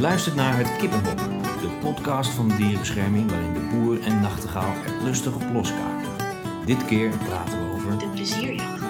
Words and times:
Je 0.00 0.06
luistert 0.06 0.34
naar 0.34 0.56
Het 0.56 0.76
Kippenhok, 0.76 1.18
de 1.60 1.78
podcast 1.80 2.30
van 2.30 2.48
de 2.48 2.56
dierenbescherming 2.56 3.30
waarin 3.30 3.52
de 3.52 3.60
boer 3.60 4.02
en 4.02 4.20
nachtegaal 4.20 4.72
er 4.86 5.02
lustig 5.02 5.34
op 5.34 5.42
loskaken. 5.52 6.08
Dit 6.66 6.84
keer 6.84 7.10
praten 7.16 7.58
we 7.58 7.72
over... 7.72 7.98
De 7.98 8.08
plezierjacht. 8.08 8.82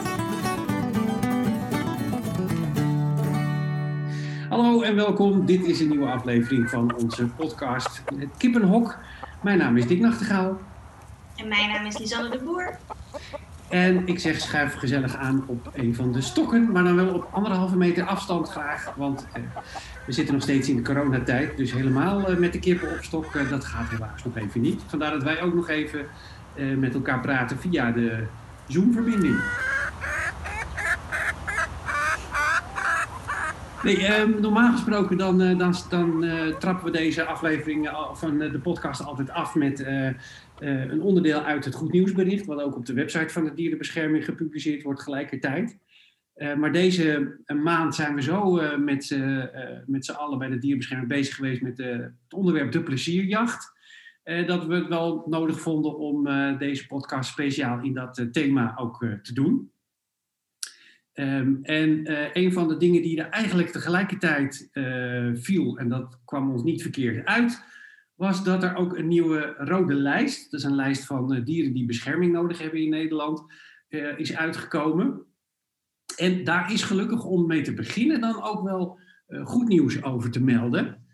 Hallo 4.48 4.83
en 4.83 4.95
welkom. 4.95 5.46
Dit 5.46 5.65
is 5.65 5.80
een 5.80 5.88
nieuwe 5.88 6.11
aflevering 6.11 6.70
van 6.70 6.95
onze 6.95 7.27
podcast 7.27 8.02
Het 8.19 8.37
Kippenhok. 8.37 8.98
Mijn 9.42 9.59
naam 9.59 9.77
is 9.77 9.87
Dick 9.87 10.01
Nachtegaal. 10.01 10.61
En 11.37 11.48
mijn 11.48 11.69
naam 11.69 11.87
is 11.87 11.98
Lisanne 11.98 12.30
de 12.30 12.38
Boer. 12.45 12.79
En 13.71 14.07
ik 14.07 14.18
zeg 14.18 14.41
schuif 14.41 14.75
gezellig 14.75 15.16
aan 15.16 15.45
op 15.46 15.70
een 15.75 15.95
van 15.95 16.12
de 16.12 16.20
stokken, 16.20 16.73
maar 16.73 16.84
dan 16.84 16.96
wel 16.96 17.14
op 17.14 17.29
anderhalve 17.32 17.77
meter 17.77 18.05
afstand 18.05 18.48
graag. 18.48 18.93
Want 18.96 19.27
eh, 19.33 19.43
we 20.06 20.12
zitten 20.12 20.34
nog 20.34 20.43
steeds 20.43 20.69
in 20.69 20.77
de 20.77 20.83
coronatijd, 20.83 21.56
dus 21.56 21.73
helemaal 21.73 22.29
eh, 22.29 22.37
met 22.37 22.52
de 22.52 22.59
kippen 22.59 22.91
op 22.91 22.98
stok, 23.01 23.34
eh, 23.34 23.51
dat 23.51 23.65
gaat 23.65 23.91
helaas 23.91 24.24
nog 24.24 24.37
even 24.37 24.60
niet. 24.60 24.83
Vandaar 24.87 25.10
dat 25.10 25.23
wij 25.23 25.43
ook 25.43 25.55
nog 25.55 25.69
even 25.69 26.06
eh, 26.55 26.77
met 26.77 26.95
elkaar 26.95 27.20
praten 27.20 27.59
via 27.59 27.91
de 27.91 28.24
Zoom-verbinding. 28.66 29.37
Nee, 33.82 34.07
ehm, 34.07 34.41
normaal 34.41 34.73
gesproken 34.73 35.16
dan, 35.16 35.41
eh, 35.41 35.59
dan, 35.59 35.74
dan 35.88 36.24
trappen 36.59 36.84
we 36.84 36.91
deze 36.91 37.24
aflevering 37.24 37.91
van 38.12 38.38
de 38.38 38.59
podcast 38.62 39.05
altijd 39.05 39.30
af 39.30 39.55
met 39.55 39.87
eh, 40.60 40.91
een 40.91 41.02
onderdeel 41.02 41.42
uit 41.42 41.64
het 41.64 41.74
goed 41.74 41.92
nieuwsbericht, 41.92 42.46
wat 42.46 42.60
ook 42.60 42.77
op 42.77 42.87
de 42.87 42.92
website 42.92 43.28
van 43.28 43.45
de 43.45 43.55
dierenbescherming 43.55 44.24
gepubliceerd 44.24 44.82
wordt 44.82 45.02
gelijkertijd. 45.02 45.78
Eh, 46.34 46.55
maar 46.55 46.73
deze 46.73 47.38
eh, 47.45 47.56
maand 47.56 47.95
zijn 47.95 48.14
we 48.14 48.23
zo 48.23 48.52
met, 48.78 49.18
met 49.87 50.04
z'n 50.04 50.12
allen 50.12 50.38
bij 50.38 50.48
de 50.48 50.59
dierenbescherming 50.59 51.09
bezig 51.09 51.35
geweest 51.35 51.62
met 51.62 51.79
het 51.79 52.35
onderwerp 52.35 52.73
de 52.73 52.82
plezierjacht. 52.82 53.79
Dat 54.46 54.66
we 54.66 54.74
het 54.74 54.88
wel 54.88 55.24
nodig 55.26 55.60
vonden 55.60 55.98
om 55.98 56.29
deze 56.59 56.87
podcast 56.87 57.30
speciaal 57.30 57.82
in 57.82 57.95
dat 57.95 58.26
thema 58.32 58.76
ook 58.76 59.07
te 59.23 59.35
doen. 59.35 59.73
Ehm, 61.13 61.54
en 61.63 62.01
een 62.32 62.52
van 62.52 62.68
de 62.68 62.76
dingen 62.76 63.02
die 63.02 63.23
er 63.23 63.29
eigenlijk 63.29 63.68
tegelijkertijd 63.68 64.69
viel, 65.34 65.78
en 65.78 65.88
dat 65.88 66.20
kwam 66.25 66.50
ons 66.50 66.62
niet 66.62 66.82
verkeerd 66.82 67.26
uit, 67.26 67.62
was 68.21 68.44
dat 68.44 68.62
er 68.62 68.76
ook 68.76 68.97
een 68.97 69.09
nieuwe 69.09 69.54
rode 69.59 69.94
lijst, 69.94 70.50
dat 70.50 70.60
is 70.60 70.66
een 70.66 70.75
lijst 70.75 71.04
van 71.04 71.34
eh, 71.34 71.44
dieren 71.44 71.72
die 71.72 71.87
bescherming 71.87 72.32
nodig 72.32 72.59
hebben 72.59 72.81
in 72.81 72.91
Nederland, 72.91 73.44
eh, 73.88 74.19
is 74.19 74.37
uitgekomen. 74.37 75.26
En 76.16 76.44
daar 76.44 76.72
is 76.72 76.82
gelukkig 76.82 77.25
om 77.25 77.47
mee 77.47 77.62
te 77.62 77.75
beginnen 77.75 78.21
dan 78.21 78.43
ook 78.43 78.62
wel 78.62 78.98
eh, 79.26 79.47
goed 79.47 79.69
nieuws 79.69 80.03
over 80.03 80.31
te 80.31 80.43
melden. 80.43 81.09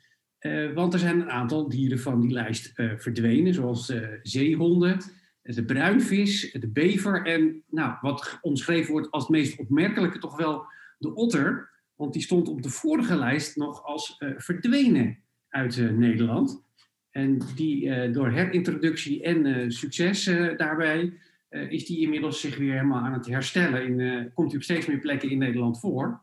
Want 0.75 0.93
er 0.93 0.99
zijn 0.99 1.21
een 1.21 1.31
aantal 1.31 1.69
dieren 1.69 1.99
van 1.99 2.21
die 2.21 2.31
lijst 2.31 2.73
verdwenen, 2.75 3.55
zoals 3.55 3.89
eh, 3.89 4.09
zeehonden, 4.23 4.99
de 5.43 5.65
bruinvis, 5.65 6.53
de 6.53 6.69
bever 6.69 7.27
en 7.27 7.63
nou, 7.71 7.97
wat 8.01 8.39
omschreven 8.41 8.93
wordt 8.93 9.11
als 9.11 9.23
het 9.23 9.33
meest 9.33 9.59
opmerkelijke 9.59 10.19
toch 10.19 10.37
wel 10.37 10.65
de 10.99 11.15
otter. 11.15 11.71
Want 11.95 12.13
die 12.13 12.23
stond 12.23 12.49
op 12.49 12.63
de 12.63 12.69
vorige 12.69 13.17
lijst 13.17 13.57
nog 13.57 13.85
als 13.85 14.17
verdwenen 14.37 15.23
uit 15.49 15.97
Nederland. 15.97 16.66
En 17.17 17.39
die 17.55 17.91
eh, 17.91 18.13
door 18.13 18.31
herintroductie 18.31 19.23
en 19.23 19.47
eh, 19.47 19.65
succes 19.69 20.27
eh, 20.27 20.57
daarbij 20.57 21.13
is 21.69 21.87
die 21.87 22.01
inmiddels 22.01 22.41
zich 22.41 22.57
weer 22.57 22.73
helemaal 22.73 23.03
aan 23.03 23.13
het 23.13 23.27
herstellen. 23.27 23.83
In, 23.83 24.31
komt 24.35 24.49
hij 24.49 24.57
op 24.57 24.63
steeds 24.63 24.87
meer 24.87 24.99
plekken 24.99 25.31
in 25.31 25.39
Nederland 25.39 25.81
voor. 25.81 26.23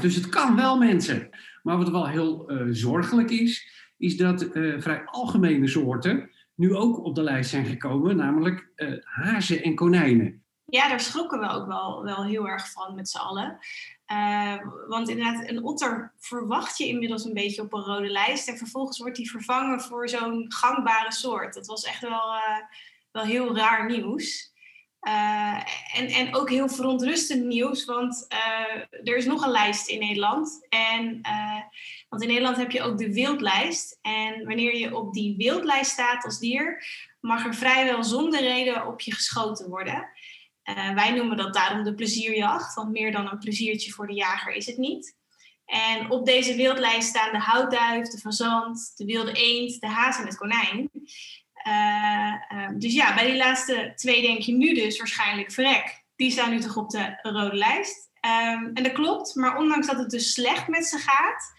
Dus 0.00 0.14
het 0.14 0.28
kan 0.28 0.56
wel 0.56 0.78
mensen. 0.78 1.28
Maar 1.62 1.76
wat 1.76 1.90
wel 1.90 2.08
heel 2.08 2.50
zorgelijk 2.70 3.30
is, 3.30 3.68
is 3.96 4.16
dat 4.16 4.48
vrij 4.78 5.02
algemene 5.04 5.68
soorten 5.68 6.30
nu 6.54 6.74
ook 6.74 7.04
op 7.04 7.14
de 7.14 7.22
lijst 7.22 7.50
zijn 7.50 7.64
gekomen, 7.64 8.16
namelijk 8.16 8.68
hazen 9.02 9.62
en 9.62 9.74
konijnen. 9.74 10.42
Ja, 10.64 10.88
daar 10.88 11.00
schrokken 11.00 11.40
we 11.40 11.48
ook 11.48 11.66
wel, 11.66 12.04
wel 12.04 12.24
heel 12.24 12.48
erg 12.48 12.72
van 12.72 12.94
met 12.94 13.08
z'n 13.08 13.18
allen. 13.18 13.58
Eh, 14.06 14.56
want 14.88 15.08
inderdaad, 15.08 15.48
een 15.48 15.64
otter 15.64 16.12
verwacht 16.18 16.78
je 16.78 16.86
inmiddels 16.86 17.24
een 17.24 17.34
beetje 17.34 17.62
op 17.62 17.72
een 17.72 17.82
rode 17.82 18.08
lijst. 18.08 18.48
En 18.48 18.56
vervolgens 18.56 18.98
wordt 18.98 19.16
die 19.16 19.30
vervangen 19.30 19.80
voor 19.80 20.08
zo'n 20.08 20.44
gangbare 20.48 21.12
soort. 21.12 21.54
Dat 21.54 21.66
was 21.66 21.84
echt 21.84 22.00
wel, 22.00 22.34
eh, 22.34 22.60
wel 23.12 23.24
heel 23.24 23.56
raar 23.56 23.90
nieuws. 23.90 24.54
Eh, 25.00 25.62
en, 25.94 26.06
en 26.06 26.34
ook 26.34 26.50
heel 26.50 26.68
verontrustend 26.68 27.44
nieuws, 27.44 27.84
want 27.84 28.26
er 29.04 29.16
is 29.16 29.24
nog 29.24 29.44
een 29.44 29.50
lijst 29.50 29.88
in 29.88 29.98
Nederland. 29.98 30.66
En, 30.68 31.20
want 32.08 32.22
in 32.22 32.28
Nederland 32.28 32.56
heb 32.56 32.70
je 32.70 32.82
ook 32.82 32.98
de 32.98 33.12
wildlijst. 33.12 33.98
En 34.02 34.44
wanneer 34.44 34.76
je 34.76 34.96
op 34.96 35.14
die 35.14 35.36
wildlijst 35.36 35.90
staat 35.90 36.24
als 36.24 36.38
dier, 36.38 36.84
mag 37.20 37.46
er 37.46 37.54
vrijwel 37.54 38.04
zonder 38.04 38.40
reden 38.40 38.86
op 38.86 39.00
je 39.00 39.14
geschoten 39.14 39.68
worden. 39.68 40.08
Eh, 40.66 40.94
wij 40.94 41.10
noemen 41.10 41.36
dat 41.36 41.54
daarom 41.54 41.84
de 41.84 41.94
plezierjacht, 41.94 42.74
want 42.74 42.90
meer 42.90 43.12
dan 43.12 43.30
een 43.30 43.38
pleziertje 43.38 43.92
voor 43.92 44.06
de 44.06 44.14
jager 44.14 44.52
is 44.52 44.66
het 44.66 44.76
niet. 44.76 45.16
En 45.66 46.10
op 46.10 46.26
deze 46.26 46.56
wildlijst 46.56 47.08
staan 47.08 47.32
de 47.32 47.38
houtduif, 47.38 48.08
de 48.08 48.18
fazant, 48.18 48.92
de 48.96 49.04
wilde 49.04 49.32
eend, 49.32 49.80
de 49.80 49.86
haas 49.86 50.18
en 50.18 50.26
het 50.26 50.36
konijn. 50.36 50.90
Eh, 51.52 52.32
eh, 52.48 52.70
dus 52.74 52.92
ja, 52.94 53.14
bij 53.14 53.26
die 53.26 53.36
laatste 53.36 53.92
twee 53.94 54.22
denk 54.22 54.40
je 54.40 54.52
nu 54.52 54.74
dus 54.74 54.98
waarschijnlijk 54.98 55.52
verrek. 55.52 56.04
Die 56.16 56.30
staan 56.30 56.50
nu 56.50 56.60
toch 56.60 56.76
op 56.76 56.90
de 56.90 57.18
rode 57.22 57.56
lijst. 57.56 58.10
Ehm, 58.20 58.64
en 58.74 58.82
dat 58.82 58.92
klopt, 58.92 59.34
maar 59.34 59.56
ondanks 59.56 59.86
dat 59.86 59.98
het 59.98 60.10
dus 60.10 60.32
slecht 60.32 60.68
met 60.68 60.86
ze 60.86 60.98
gaat, 60.98 61.52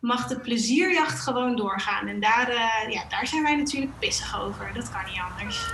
mag 0.00 0.26
de 0.26 0.40
plezierjacht 0.40 1.20
gewoon 1.20 1.56
doorgaan. 1.56 2.06
En 2.06 2.20
daar, 2.20 2.48
eh, 2.48 2.92
ja, 2.92 3.04
daar 3.08 3.26
zijn 3.26 3.42
wij 3.42 3.56
natuurlijk 3.56 3.98
pissig 3.98 4.40
over. 4.40 4.70
Dat 4.74 4.90
kan 4.90 5.04
niet 5.04 5.20
anders. 5.30 5.68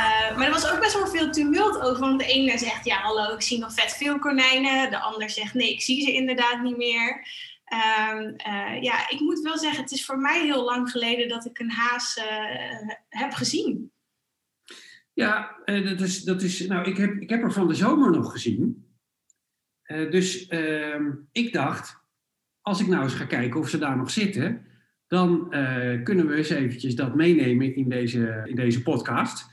Eh, 0.00 0.29
maar 0.40 0.48
er 0.48 0.60
was 0.60 0.72
ook 0.72 0.80
best 0.80 0.94
wel 0.94 1.06
veel 1.06 1.30
tumult 1.30 1.80
over. 1.80 2.00
Want 2.00 2.20
de 2.20 2.26
ene 2.26 2.58
zegt, 2.58 2.84
ja 2.84 2.96
hallo, 2.96 3.34
ik 3.34 3.42
zie 3.42 3.58
nog 3.58 3.74
vet 3.74 3.92
veel 3.92 4.18
konijnen. 4.18 4.90
De 4.90 4.98
ander 4.98 5.30
zegt, 5.30 5.54
nee, 5.54 5.72
ik 5.72 5.80
zie 5.80 6.02
ze 6.02 6.12
inderdaad 6.12 6.62
niet 6.62 6.76
meer. 6.76 7.26
Ehm, 7.64 8.32
eh, 8.36 8.82
ja, 8.82 9.10
ik 9.10 9.20
moet 9.20 9.40
wel 9.40 9.58
zeggen, 9.58 9.82
het 9.82 9.92
is 9.92 10.04
voor 10.04 10.18
mij 10.18 10.42
heel 10.44 10.64
lang 10.64 10.90
geleden 10.90 11.28
dat 11.28 11.46
ik 11.46 11.58
een 11.58 11.70
haas 11.70 12.16
eh, 12.16 12.88
heb 13.08 13.32
gezien. 13.32 13.92
Ja, 15.12 15.56
eh, 15.64 15.84
dat 15.84 16.00
is, 16.00 16.22
dat 16.22 16.42
is, 16.42 16.66
nou, 16.66 16.90
ik, 16.90 16.96
heb, 16.96 17.20
ik 17.20 17.30
heb 17.30 17.42
er 17.42 17.52
van 17.52 17.68
de 17.68 17.74
zomer 17.74 18.10
nog 18.10 18.32
gezien. 18.32 18.88
Dus 20.10 20.46
ehm, 20.46 21.10
ik 21.32 21.52
dacht, 21.52 22.00
als 22.60 22.80
ik 22.80 22.86
nou 22.86 23.02
eens 23.02 23.14
ga 23.14 23.24
kijken 23.24 23.60
of 23.60 23.68
ze 23.68 23.78
daar 23.78 23.96
nog 23.96 24.10
zitten, 24.10 24.66
dan 25.06 25.48
kunnen 26.04 26.26
we 26.26 26.34
eens 26.34 26.50
eventjes 26.50 26.94
dat 26.94 27.14
meenemen 27.14 27.74
in 27.74 27.88
deze, 27.88 28.42
in 28.44 28.54
deze 28.56 28.82
podcast. 28.82 29.48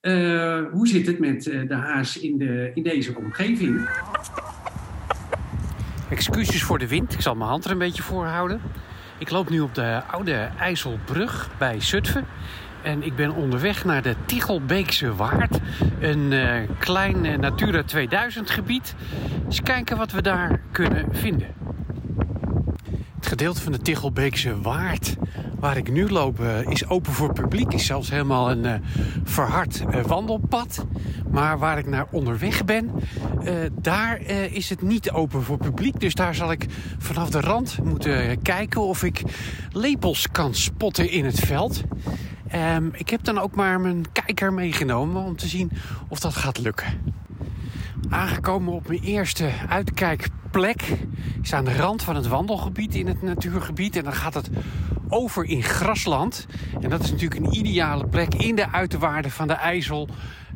Eh, 0.00 0.60
hoe 0.72 0.88
zit 0.88 1.06
het 1.06 1.18
met 1.18 1.46
eh, 1.46 1.68
de 1.68 1.74
haas 1.74 2.18
in, 2.18 2.38
de, 2.38 2.70
in 2.74 2.82
deze 2.82 3.16
omgeving? 3.16 3.88
Excuses 6.10 6.62
voor 6.62 6.78
de 6.78 6.88
wind. 6.88 7.12
Ik 7.12 7.20
zal 7.20 7.34
mijn 7.34 7.50
hand 7.50 7.64
er 7.64 7.70
een 7.70 7.78
beetje 7.78 8.02
voor 8.02 8.24
houden. 8.26 8.60
Ik 9.18 9.30
loop 9.30 9.50
nu 9.50 9.60
op 9.60 9.74
de 9.74 10.02
oude 10.10 10.48
IJsselbrug 10.58 11.50
bij 11.58 11.80
Zutphen. 11.80 12.24
En 12.82 13.02
ik 13.02 13.16
ben 13.16 13.34
onderweg 13.34 13.84
naar 13.84 14.02
de 14.02 14.14
Tichelbeekse 14.26 15.14
Waard. 15.14 15.58
Een 16.00 16.32
eh, 16.32 16.68
klein 16.78 17.40
Natura 17.40 17.82
2000 17.82 18.50
gebied. 18.50 18.94
Eens 19.44 19.62
kijken 19.62 19.96
wat 19.96 20.12
we 20.12 20.22
daar 20.22 20.60
kunnen 20.72 21.06
vinden. 21.10 21.48
Het 23.16 23.26
gedeelte 23.26 23.60
van 23.60 23.72
de 23.72 23.78
Tichelbeekse 23.78 24.60
Waard 24.60 25.16
waar 25.60 25.76
ik 25.76 25.92
nu 25.92 26.08
loop 26.08 26.40
eh, 26.40 26.66
is 26.66 26.88
open 26.88 27.12
voor 27.12 27.32
publiek. 27.32 27.72
Is 27.72 27.86
zelfs 27.86 28.10
helemaal 28.10 28.50
een 28.50 28.64
eh, 28.64 28.74
verhard 29.24 29.84
eh, 29.90 30.04
wandelpad. 30.04 30.86
Maar 31.30 31.58
waar 31.58 31.78
ik 31.78 31.86
naar 31.86 32.06
onderweg 32.10 32.64
ben, 32.64 32.90
daar 33.72 34.20
is 34.50 34.70
het 34.70 34.82
niet 34.82 35.10
open 35.10 35.42
voor 35.42 35.56
publiek. 35.56 36.00
Dus 36.00 36.14
daar 36.14 36.34
zal 36.34 36.52
ik 36.52 36.66
vanaf 36.98 37.30
de 37.30 37.40
rand 37.40 37.78
moeten 37.84 38.42
kijken 38.42 38.80
of 38.80 39.02
ik 39.02 39.22
lepels 39.72 40.30
kan 40.32 40.54
spotten 40.54 41.10
in 41.10 41.24
het 41.24 41.40
veld. 41.40 41.82
Ehm, 42.48 42.88
ik 42.92 43.10
heb 43.10 43.24
dan 43.24 43.38
ook 43.38 43.54
maar 43.54 43.80
mijn 43.80 44.12
kijker 44.12 44.52
meegenomen 44.52 45.24
om 45.24 45.36
te 45.36 45.48
zien 45.48 45.70
of 46.08 46.20
dat 46.20 46.34
gaat 46.34 46.58
lukken. 46.58 46.86
Aangekomen 48.08 48.72
op 48.72 48.88
mijn 48.88 49.00
eerste 49.00 49.50
uitkijkplek. 49.68 50.82
Ik 51.36 51.46
sta 51.46 51.56
aan 51.56 51.64
de 51.64 51.76
rand 51.76 52.02
van 52.02 52.16
het 52.16 52.26
wandelgebied 52.26 52.94
in 52.94 53.06
het 53.06 53.22
natuurgebied. 53.22 53.96
En 53.96 54.04
dan 54.04 54.12
gaat 54.12 54.34
het 54.34 54.50
over 55.10 55.44
in 55.44 55.62
grasland. 55.62 56.46
En 56.80 56.90
dat 56.90 57.02
is 57.02 57.10
natuurlijk 57.10 57.40
een 57.40 57.54
ideale 57.54 58.06
plek 58.06 58.34
in 58.34 58.54
de 58.54 58.72
uiterwaarden 58.72 59.30
van 59.30 59.48
de 59.48 59.54
IJssel. 59.54 60.08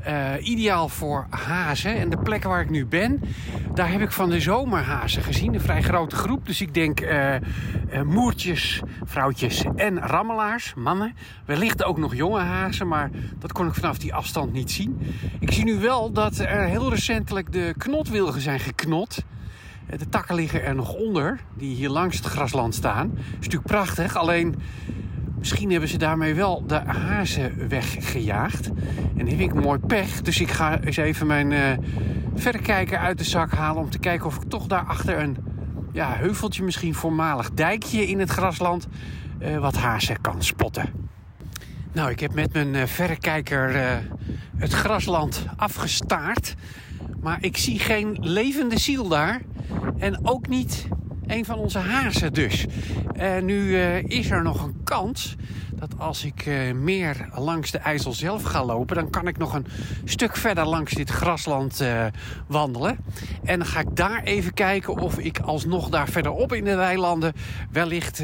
Eh, 0.04 0.32
ideaal 0.40 0.88
voor 0.88 1.26
hazen. 1.30 1.96
En 1.96 2.10
de 2.10 2.16
plek 2.16 2.44
waar 2.44 2.60
ik 2.60 2.70
nu 2.70 2.86
ben, 2.86 3.20
daar 3.74 3.90
heb 3.90 4.00
ik 4.00 4.12
van 4.12 4.30
de 4.30 4.40
zomer 4.40 4.82
hazen 4.82 5.22
gezien. 5.22 5.54
Een 5.54 5.60
vrij 5.60 5.82
grote 5.82 6.16
groep. 6.16 6.46
Dus 6.46 6.60
ik 6.60 6.74
denk 6.74 7.00
eh, 7.00 7.34
eh, 7.34 7.42
moertjes, 8.04 8.82
vrouwtjes 9.04 9.64
en 9.76 9.98
rammelaars, 9.98 10.74
mannen. 10.74 11.14
Wellicht 11.44 11.84
ook 11.84 11.98
nog 11.98 12.14
jonge 12.14 12.40
hazen, 12.40 12.88
maar 12.88 13.10
dat 13.38 13.52
kon 13.52 13.66
ik 13.66 13.74
vanaf 13.74 13.98
die 13.98 14.14
afstand 14.14 14.52
niet 14.52 14.70
zien. 14.70 14.98
Ik 15.40 15.52
zie 15.52 15.64
nu 15.64 15.78
wel 15.78 16.12
dat 16.12 16.38
er 16.38 16.64
heel 16.64 16.90
recentelijk 16.90 17.52
de 17.52 17.74
knotwilgen 17.78 18.40
zijn 18.40 18.60
geknot. 18.60 19.24
Eh, 19.86 19.98
De 19.98 20.08
takken 20.08 20.34
liggen 20.34 20.64
er 20.64 20.74
nog 20.74 20.94
onder, 20.94 21.40
die 21.54 21.74
hier 21.74 21.88
langs 21.88 22.16
het 22.16 22.26
grasland 22.26 22.74
staan. 22.74 23.12
is 23.16 23.34
natuurlijk 23.34 23.66
prachtig, 23.66 24.16
alleen 24.16 24.54
misschien 25.38 25.70
hebben 25.70 25.88
ze 25.88 25.98
daarmee 25.98 26.34
wel 26.34 26.66
de 26.66 26.80
hazen 26.86 27.68
weggejaagd. 27.68 28.70
En 29.16 29.28
heb 29.28 29.38
ik 29.38 29.54
mooi 29.54 29.78
pech, 29.78 30.22
dus 30.22 30.40
ik 30.40 30.50
ga 30.50 30.80
eens 30.80 30.96
even 30.96 31.26
mijn 31.26 31.52
eh 31.52 31.78
verrekijker 32.34 32.98
uit 32.98 33.18
de 33.18 33.24
zak 33.24 33.52
halen... 33.52 33.82
om 33.82 33.90
te 33.90 33.98
kijken 33.98 34.26
of 34.26 34.36
ik 34.36 34.48
toch 34.48 34.66
daarachter 34.66 35.18
een 35.18 35.36
ja, 35.92 36.12
heuveltje, 36.16 36.62
misschien 36.62 36.94
voormalig 36.94 37.50
dijkje 37.50 38.06
in 38.06 38.18
het 38.18 38.30
grasland... 38.30 38.88
eh, 39.38 39.58
wat 39.58 39.76
hazen 39.76 40.20
kan 40.20 40.42
spotten. 40.42 40.92
Nou, 41.92 42.10
ik 42.10 42.20
heb 42.20 42.34
met 42.34 42.52
mijn 42.52 42.88
verrekijker 42.88 43.76
het 44.56 44.72
grasland 44.72 45.46
afgestaard. 45.56 46.54
Maar 47.24 47.38
ik 47.40 47.56
zie 47.56 47.78
geen 47.78 48.16
levende 48.20 48.78
ziel 48.78 49.08
daar. 49.08 49.40
En 49.98 50.26
ook 50.26 50.48
niet 50.48 50.86
een 51.26 51.44
van 51.44 51.58
onze 51.58 51.78
hazen 51.78 52.32
dus. 52.32 52.66
Eh, 53.16 53.38
nu 53.42 53.76
eh, 53.76 54.02
is 54.02 54.30
er 54.30 54.42
nog 54.42 54.62
een 54.62 54.80
kans 54.84 55.36
dat 55.74 55.98
als 55.98 56.24
ik 56.24 56.46
eh, 56.46 56.72
meer 56.72 57.28
langs 57.34 57.70
de 57.70 57.78
IJssel 57.78 58.12
zelf 58.12 58.42
ga 58.42 58.64
lopen... 58.64 58.96
dan 58.96 59.10
kan 59.10 59.28
ik 59.28 59.38
nog 59.38 59.54
een 59.54 59.66
stuk 60.04 60.36
verder 60.36 60.66
langs 60.66 60.92
dit 60.92 61.10
grasland 61.10 61.84
wandelen. 62.46 62.98
En 63.44 63.58
dan 63.58 63.68
ga 63.68 63.80
ik 63.80 63.96
daar 63.96 64.22
even 64.22 64.54
kijken 64.54 64.96
of 64.96 65.18
ik 65.18 65.38
alsnog 65.38 65.88
daar 65.88 66.08
verderop 66.08 66.52
in 66.52 66.64
de 66.64 66.74
weilanden... 66.74 67.32
wellicht 67.70 68.22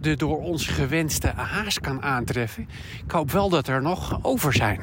de 0.00 0.16
door 0.16 0.42
ons 0.42 0.66
gewenste 0.66 1.28
haas 1.36 1.78
kan 1.78 2.02
aantreffen. 2.02 2.68
Ik 3.04 3.10
hoop 3.10 3.30
wel 3.30 3.48
dat 3.48 3.68
er 3.68 3.82
nog 3.82 4.18
over 4.22 4.52
zijn. 4.52 4.80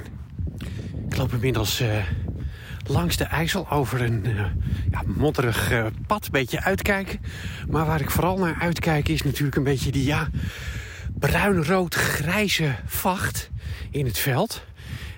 Ik 1.10 1.18
loop 1.18 1.34
inmiddels 1.34 1.84
langs 2.88 3.18
de 3.18 3.24
IJssel 3.24 3.70
over 3.70 4.02
een 4.02 4.26
eh, 4.26 4.46
ja, 4.92 5.02
modderig 5.06 5.72
eh, 5.72 5.86
pad. 6.08 6.26
Een 6.26 6.32
beetje 6.32 6.64
uitkijken. 6.64 7.20
Maar 7.70 7.86
waar 7.86 8.02
ik 8.02 8.12
vooral 8.12 8.38
naar 8.38 8.58
uitkijk 8.60 9.08
is 9.08 9.22
natuurlijk 9.22 9.56
een 9.56 9.64
beetje 9.64 9.92
die 9.92 10.06
ja, 10.06 10.30
bruin-rood-grijze 11.14 12.76
vacht 12.86 13.50
in 13.92 14.06
het 14.06 14.18
veld. 14.18 14.64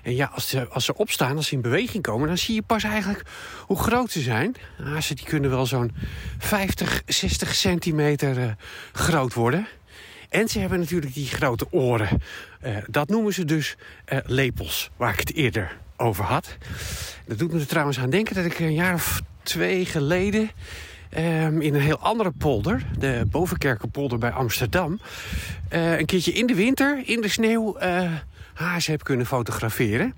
En 0.02 0.14
ja, 0.14 0.30
als 0.34 0.48
ze, 0.48 0.68
als 0.68 0.84
ze 0.84 0.96
opstaan, 0.96 1.36
als 1.36 1.46
ze 1.46 1.54
in 1.54 1.60
beweging 1.60 2.02
komen... 2.02 2.28
dan 2.28 2.38
zie 2.38 2.54
je 2.54 2.62
pas 2.62 2.84
eigenlijk 2.84 3.22
hoe 3.66 3.78
groot 3.78 4.10
ze 4.10 4.20
zijn. 4.20 4.54
Hazen 4.82 5.16
die 5.16 5.24
kunnen 5.24 5.50
wel 5.50 5.66
zo'n 5.66 5.92
50, 6.38 7.02
60 7.06 7.54
centimeter 7.54 8.38
eh, 8.38 8.50
groot 8.92 9.34
worden. 9.34 9.66
En 10.28 10.48
ze 10.48 10.58
hebben 10.58 10.78
natuurlijk 10.78 11.14
die 11.14 11.26
grote 11.26 11.66
oren. 11.70 12.22
Dat 12.86 13.08
noemen 13.08 13.34
ze 13.34 13.44
dus 13.44 13.76
lepels, 14.24 14.90
waar 14.96 15.12
ik 15.12 15.18
het 15.18 15.32
eerder 15.32 15.76
over 15.98 16.24
had. 16.24 16.56
Dat 17.26 17.38
doet 17.38 17.52
me 17.52 17.60
er 17.60 17.66
trouwens 17.66 17.98
aan 17.98 18.10
denken 18.10 18.34
dat 18.34 18.44
ik 18.44 18.58
een 18.58 18.74
jaar 18.74 18.94
of 18.94 19.20
twee 19.42 19.84
geleden... 19.84 20.50
ehm, 21.10 21.60
in 21.60 21.74
een 21.74 21.80
heel 21.80 21.98
andere 21.98 22.30
polder, 22.30 22.82
de 22.98 23.26
Bovenkerkenpolder 23.30 24.18
bij 24.18 24.30
Amsterdam... 24.30 25.00
eh, 25.68 25.98
een 25.98 26.06
keertje 26.06 26.32
in 26.32 26.46
de 26.46 26.54
winter, 26.54 27.02
in 27.04 27.20
de 27.20 27.28
sneeuw... 27.28 27.76
eh 27.76 28.12
hazen 28.58 28.92
heb 28.92 29.02
kunnen 29.04 29.26
fotograferen. 29.26 30.14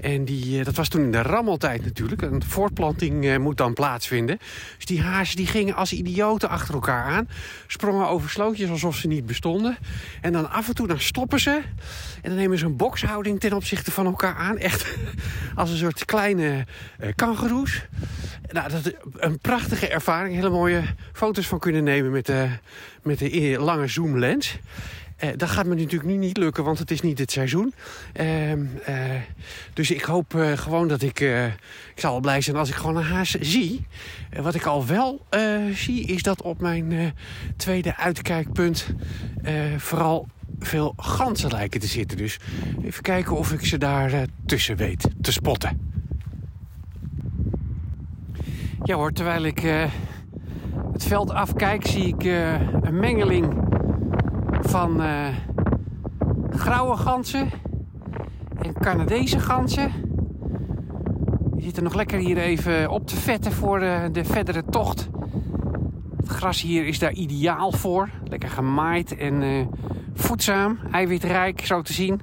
En 0.00 0.24
die, 0.24 0.58
eh, 0.58 0.64
dat 0.64 0.76
was 0.76 0.88
toen 0.88 1.02
in 1.02 1.12
de 1.12 1.22
rammeltijd 1.22 1.84
natuurlijk. 1.84 2.22
Een 2.22 2.42
voortplanting 2.46 3.24
eh, 3.24 3.38
moet 3.38 3.56
dan 3.56 3.74
plaatsvinden. 3.74 4.38
Dus 4.76 4.84
die 4.84 5.02
hazen 5.02 5.36
die 5.36 5.46
gingen 5.46 5.74
als 5.74 5.92
idioten 5.92 6.48
achter 6.48 6.74
elkaar 6.74 7.04
aan. 7.04 7.28
Sprongen 7.66 8.08
over 8.08 8.30
slootjes 8.30 8.70
alsof 8.70 8.96
ze 8.96 9.06
niet 9.06 9.26
bestonden. 9.26 9.76
En 10.20 10.32
dan 10.32 10.50
af 10.50 10.68
en 10.68 10.74
toe 10.74 10.86
dan 10.86 11.00
stoppen 11.00 11.40
ze. 11.40 11.60
En 12.22 12.30
dan 12.30 12.34
nemen 12.34 12.58
ze 12.58 12.64
een 12.64 12.76
bokshouding 12.76 13.40
ten 13.40 13.52
opzichte 13.52 13.90
van 13.90 14.06
elkaar 14.06 14.34
aan. 14.34 14.58
Echt 14.58 14.86
als 15.54 15.70
een 15.70 15.76
soort 15.76 16.04
kleine 16.04 16.66
eh 16.98 17.08
kangoeroes. 17.14 17.86
Nou, 18.48 18.70
dat 18.70 18.94
een 19.12 19.38
prachtige 19.38 19.88
ervaring. 19.88 20.34
Hele 20.34 20.50
mooie 20.50 20.82
foto's 21.12 21.46
van 21.46 21.58
kunnen 21.58 21.84
nemen 21.84 22.10
met 22.10 22.26
de, 22.26 22.48
met 23.02 23.18
de 23.18 23.56
lange 23.58 23.88
zoomlens. 23.88 24.58
Eh, 25.16 25.28
dat 25.36 25.50
gaat 25.50 25.66
me 25.66 25.74
natuurlijk 25.74 26.04
nu 26.04 26.16
niet 26.16 26.36
lukken, 26.36 26.64
want 26.64 26.78
het 26.78 26.90
is 26.90 27.00
niet 27.00 27.18
het 27.18 27.30
seizoen. 27.30 27.74
Ehm, 28.12 28.64
eh, 28.84 28.96
dus 29.72 29.90
ik 29.90 30.02
hoop 30.02 30.34
eh, 30.34 30.52
gewoon 30.52 30.88
dat 30.88 31.02
ik... 31.02 31.20
ik 31.94 32.00
zal 32.00 32.20
blij 32.20 32.40
zijn 32.40 32.56
als 32.56 32.68
ik 32.68 32.74
gewoon 32.74 32.96
een 32.96 33.02
haas 33.02 33.30
zie. 33.30 33.86
Wat 34.42 34.54
ik 34.54 34.64
al 34.64 34.86
wel 34.86 35.26
zie, 35.74 36.06
is 36.06 36.22
dat 36.22 36.42
op 36.42 36.60
mijn 36.60 37.14
tweede 37.56 37.96
uitkijkpunt... 37.96 38.86
vooral 39.76 40.26
veel 40.58 40.94
ganzen 40.96 41.50
lijken 41.50 41.80
te 41.80 41.86
zitten. 41.86 42.16
Dus 42.16 42.38
even 42.82 43.02
kijken 43.02 43.36
of 43.36 43.52
ik 43.52 43.66
ze 43.66 43.78
daar 43.78 44.26
tussen 44.46 44.76
weet 44.76 45.08
te 45.20 45.32
spotten. 45.32 45.92
Ja 48.82 48.94
hoor, 48.94 49.12
terwijl 49.12 49.44
ik 49.44 49.60
het 50.92 51.04
veld 51.04 51.30
afkijk, 51.30 51.86
zie 51.86 52.06
ik 52.06 52.24
een 52.82 52.98
mengeling 53.00 53.63
van 54.74 55.02
eh, 55.02 55.26
grauwe 56.50 56.96
ganzen 56.96 57.50
en 58.62 58.72
Canadese 58.80 59.38
ganzen. 59.38 59.92
Die 61.52 61.62
zitten 61.62 61.82
nog 61.82 61.94
lekker 61.94 62.18
hier 62.18 62.38
even 62.38 62.90
op 62.90 63.06
te 63.06 63.16
vetten 63.16 63.52
voor 63.52 63.80
eh, 63.80 64.02
de 64.12 64.24
verdere 64.24 64.64
tocht. 64.70 65.08
Het 66.16 66.28
gras 66.28 66.60
hier 66.60 66.86
is 66.86 66.98
daar 66.98 67.12
ideaal 67.12 67.72
voor. 67.72 68.08
Lekker 68.24 68.48
gemaaid 68.48 69.16
en 69.16 69.42
eh, 69.42 69.66
voedzaam, 70.14 70.78
eiwitrijk 70.92 71.60
zo 71.66 71.82
te 71.82 71.92
zien. 71.92 72.20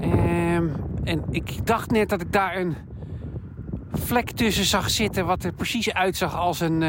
Ehm, 0.00 0.66
en 1.04 1.24
ik 1.30 1.66
dacht 1.66 1.90
net 1.90 2.08
dat 2.08 2.20
ik 2.20 2.32
daar 2.32 2.56
een 2.56 2.76
vlek 3.92 4.30
tussen 4.30 4.64
zag 4.64 4.90
zitten 4.90 5.26
wat 5.26 5.44
er 5.44 5.52
precies 5.52 5.92
uitzag 5.92 6.36
als 6.36 6.60
een, 6.60 6.82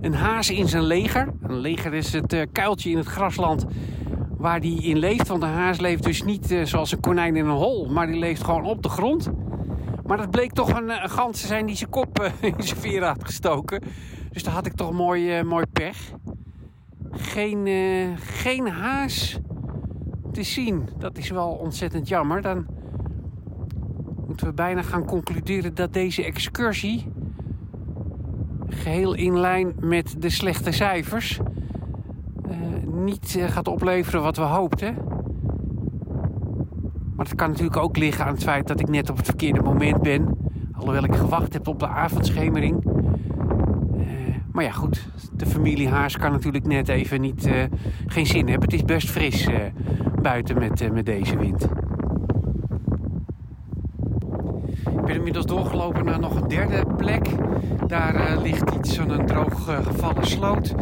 een 0.00 0.14
haas 0.14 0.50
in 0.50 0.68
zijn 0.68 0.82
leger. 0.82 1.28
Een 1.42 1.58
leger 1.58 1.94
is 1.94 2.12
het 2.12 2.32
eh, 2.32 2.46
kuiltje 2.52 2.90
in 2.90 2.96
het 2.96 3.06
grasland 3.06 3.66
waar 4.36 4.60
die 4.60 4.82
in 4.82 4.98
leeft. 4.98 5.28
Want 5.28 5.42
een 5.42 5.48
haas 5.48 5.80
leeft 5.80 6.02
dus 6.02 6.22
niet 6.22 6.50
eh, 6.50 6.64
zoals 6.64 6.92
een 6.92 7.00
konijn 7.00 7.36
in 7.36 7.46
een 7.46 7.56
hol, 7.56 7.88
maar 7.88 8.06
die 8.06 8.18
leeft 8.18 8.44
gewoon 8.44 8.64
op 8.64 8.82
de 8.82 8.88
grond. 8.88 9.30
Maar 10.06 10.16
dat 10.16 10.30
bleek 10.30 10.52
toch 10.52 10.78
een, 10.80 10.90
eh, 10.90 11.02
een 11.02 11.10
gans 11.10 11.40
te 11.40 11.46
zijn 11.46 11.66
die 11.66 11.76
zijn 11.76 11.90
kop 11.90 12.18
eh, 12.18 12.32
in 12.58 12.62
zijn 12.62 12.80
veren 12.80 13.08
had 13.08 13.24
gestoken. 13.24 13.82
Dus 14.36 14.44
daar 14.44 14.54
had 14.54 14.66
ik 14.66 14.72
toch 14.72 14.92
mooi, 14.92 15.38
eh, 15.38 15.44
mooi 15.44 15.66
pech. 15.66 16.12
Geen, 17.10 17.66
eh, 17.66 18.08
geen 18.16 18.68
haas 18.68 19.38
te 20.32 20.42
zien. 20.42 20.88
Dat 20.98 21.18
is 21.18 21.30
wel 21.30 21.48
ontzettend 21.48 22.08
jammer. 22.08 22.42
Dan 22.42 22.66
moeten 24.26 24.46
we 24.46 24.52
bijna 24.52 24.82
gaan 24.82 25.04
concluderen 25.04 25.74
dat 25.74 25.92
deze 25.92 26.24
excursie... 26.24 27.12
geheel 28.68 29.14
in 29.14 29.38
lijn 29.38 29.72
met 29.80 30.14
de 30.18 30.28
slechte 30.28 30.72
cijfers... 30.72 31.40
eh, 32.48 32.56
niet 33.04 33.36
eh, 33.38 33.48
gaat 33.48 33.68
opleveren 33.68 34.22
wat 34.22 34.36
we 34.36 34.42
hoopten. 34.42 34.94
Maar 37.16 37.24
dat 37.24 37.34
kan 37.34 37.48
natuurlijk 37.48 37.76
ook 37.76 37.96
liggen 37.96 38.24
aan 38.24 38.34
het 38.34 38.42
feit 38.42 38.66
dat 38.66 38.80
ik 38.80 38.88
net 38.88 39.10
op 39.10 39.16
het 39.16 39.26
verkeerde 39.26 39.62
moment 39.62 40.02
ben. 40.02 40.38
Alhoewel 40.72 41.04
ik 41.04 41.14
gewacht 41.14 41.52
heb 41.52 41.68
op 41.68 41.78
de 41.78 41.88
avondschemering. 41.88 42.84
Eh, 43.98 44.06
maar 44.52 44.64
ja, 44.64 44.70
goed. 44.70 45.08
De 45.32 45.46
familie 45.46 45.88
Haas 45.88 46.16
kan 46.16 46.32
natuurlijk 46.32 46.66
net 46.66 46.88
even 46.88 47.20
niet, 47.20 47.50
geen 48.06 48.26
zin 48.26 48.48
hebben. 48.48 48.68
Het 48.68 48.72
is 48.72 48.84
best 48.84 49.10
fris 49.10 49.48
buiten 50.22 50.58
met, 50.58 50.92
met 50.92 51.06
deze 51.06 51.36
wind. 51.36 51.68
Ik 54.90 55.04
ben 55.04 55.14
inmiddels 55.14 55.46
doorgelopen 55.46 56.04
naar 56.04 56.20
nog 56.20 56.40
een 56.40 56.48
derde 56.48 56.84
plek. 56.96 57.28
Daar 57.86 58.14
eh, 58.14 58.42
ligt 58.42 58.70
iets 58.70 58.96
van 58.96 59.10
een 59.10 59.26
droog 59.26 59.64
gevallen 59.84 60.26
sloot. 60.26 60.74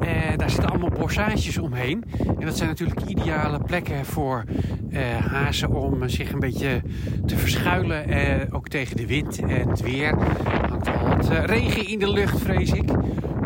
Eh, 0.00 0.36
daar 0.36 0.50
zitten 0.50 0.70
allemaal 0.70 0.90
bossages 0.90 1.58
omheen. 1.58 2.04
En 2.38 2.46
dat 2.46 2.56
zijn 2.56 2.68
natuurlijk 2.68 3.00
ideale 3.00 3.58
plekken 3.58 4.04
voor 4.04 4.44
eh, 4.90 5.02
hazen 5.30 5.70
om 5.74 6.08
zich 6.08 6.32
een 6.32 6.38
beetje 6.38 6.82
te 7.26 7.36
verschuilen. 7.36 8.08
eh, 8.08 8.54
ook 8.54 8.68
tegen 8.68 8.96
de 8.96 9.06
wind 9.06 9.40
en 9.40 9.68
het 9.68 9.80
weer. 9.80 10.08
Er 10.08 10.68
hangt 10.68 10.88
al 10.88 11.08
wat 11.08 11.28
regen 11.28 11.88
in 11.88 11.98
de 11.98 12.10
lucht, 12.12 12.40
vrees 12.40 12.72
ik. 12.72 12.90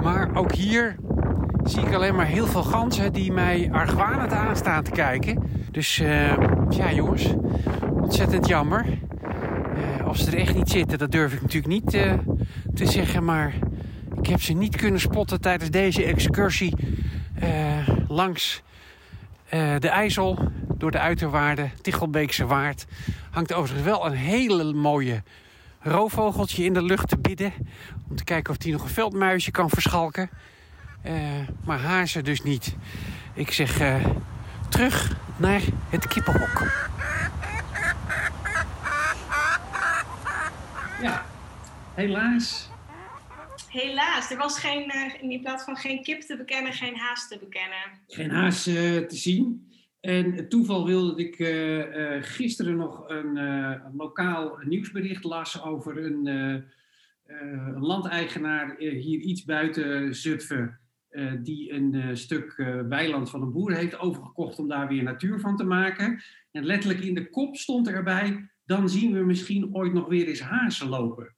Maar 0.02 0.28
ook 0.34 0.52
hier 0.52 0.96
zie 1.64 1.82
ik 1.82 1.94
alleen 1.94 2.14
maar 2.14 2.26
heel 2.26 2.46
veel 2.46 2.62
ganzen 2.62 3.12
die 3.12 3.32
mij 3.32 3.68
argwanend 3.72 4.32
aanstaan 4.32 4.82
te 4.82 4.90
kijken. 4.90 5.42
Dus 5.70 5.96
ja, 6.70 6.92
jongens, 6.92 7.34
ontzettend 7.92 8.46
jammer. 8.48 8.86
Of 10.08 10.16
ze 10.16 10.30
er 10.30 10.38
echt 10.38 10.54
niet 10.54 10.70
zitten, 10.70 10.98
dat 10.98 11.10
durf 11.10 11.32
ik 11.32 11.42
natuurlijk 11.42 11.72
niet 11.72 11.98
te 12.74 12.86
zeggen. 12.86 13.24
Maar 13.24 13.54
ik 14.18 14.26
heb 14.26 14.42
ze 14.42 14.52
niet 14.52 14.76
kunnen 14.76 15.00
spotten 15.00 15.40
tijdens 15.40 15.70
deze 15.70 16.04
excursie 16.04 16.74
eh, 17.34 17.88
langs 18.08 18.62
eh, 19.48 19.74
de 19.78 19.88
IJssel, 19.88 20.38
door 20.74 20.90
de 20.90 20.98
uiterwaarden, 20.98 21.72
Tichelbeekse 21.82 22.46
Waard. 22.46 22.86
Hangt 23.30 23.52
overigens 23.52 23.88
wel 23.88 24.06
een 24.06 24.16
hele 24.16 24.72
mooie 24.72 25.22
roofvogeltje 25.80 26.64
in 26.64 26.74
de 26.74 26.82
lucht 26.82 27.08
te 27.08 27.18
bidden. 27.18 27.52
Om 28.08 28.16
te 28.16 28.24
kijken 28.24 28.50
of 28.52 28.58
die 28.58 28.72
nog 28.72 28.82
een 28.82 28.88
veldmuisje 28.88 29.50
kan 29.50 29.70
verschalken. 29.70 30.30
Eh, 31.02 31.14
maar 31.64 31.78
hazen 31.78 32.24
dus 32.24 32.42
niet. 32.42 32.76
Ik 33.34 33.52
zeg 33.52 33.80
terug 34.68 35.16
naar 35.36 35.60
het 35.88 36.08
kippenhok. 36.08 36.70
Ja, 41.02 41.24
helaas 41.94 42.70
Helaas, 43.70 44.30
er 44.30 44.36
was 44.36 44.58
geen, 44.58 44.92
uh, 44.94 45.30
in 45.30 45.40
plaats 45.40 45.64
van 45.64 45.76
geen 45.76 46.02
kip 46.02 46.20
te 46.20 46.36
bekennen, 46.36 46.72
geen 46.72 46.96
haas 46.96 47.28
te 47.28 47.38
bekennen. 47.38 47.78
Geen 48.06 48.30
haas 48.30 48.68
uh, 48.68 48.74
te 48.98 49.16
zien. 49.16 49.68
En 50.00 50.32
het 50.32 50.50
toeval 50.50 50.86
wilde 50.86 51.08
dat 51.08 51.18
ik 51.18 51.38
uh, 51.38 52.16
gisteren 52.20 52.76
nog 52.76 53.08
een, 53.08 53.38
lokaal 53.96 54.58
nieuwsbericht 54.62 55.24
las 55.24 55.62
over 55.62 56.04
een, 56.04 56.26
een 57.26 57.80
landeigenaar 57.80 58.76
hier 58.78 59.18
iets 59.18 59.44
buiten 59.44 60.14
Zutphen. 60.14 60.80
die 61.42 61.72
een 61.72 62.16
stuk 62.16 62.54
weiland 62.88 63.30
van 63.30 63.42
een 63.42 63.52
boer 63.52 63.72
heeft 63.72 63.98
overgekocht 63.98 64.58
om 64.58 64.68
daar 64.68 64.88
weer 64.88 65.02
natuur 65.02 65.40
van 65.40 65.56
te 65.56 65.64
maken. 65.64 66.22
En 66.50 66.64
letterlijk 66.64 67.00
in 67.00 67.14
de 67.14 67.30
kop 67.30 67.56
stond 67.56 67.88
erbij: 67.88 68.48
dan 68.64 68.88
zien 68.88 69.12
we 69.12 69.24
misschien 69.24 69.74
ooit 69.74 69.92
nog 69.92 70.08
weer 70.08 70.26
eens 70.26 70.40
hazen 70.40 70.88
lopen. 70.88 71.34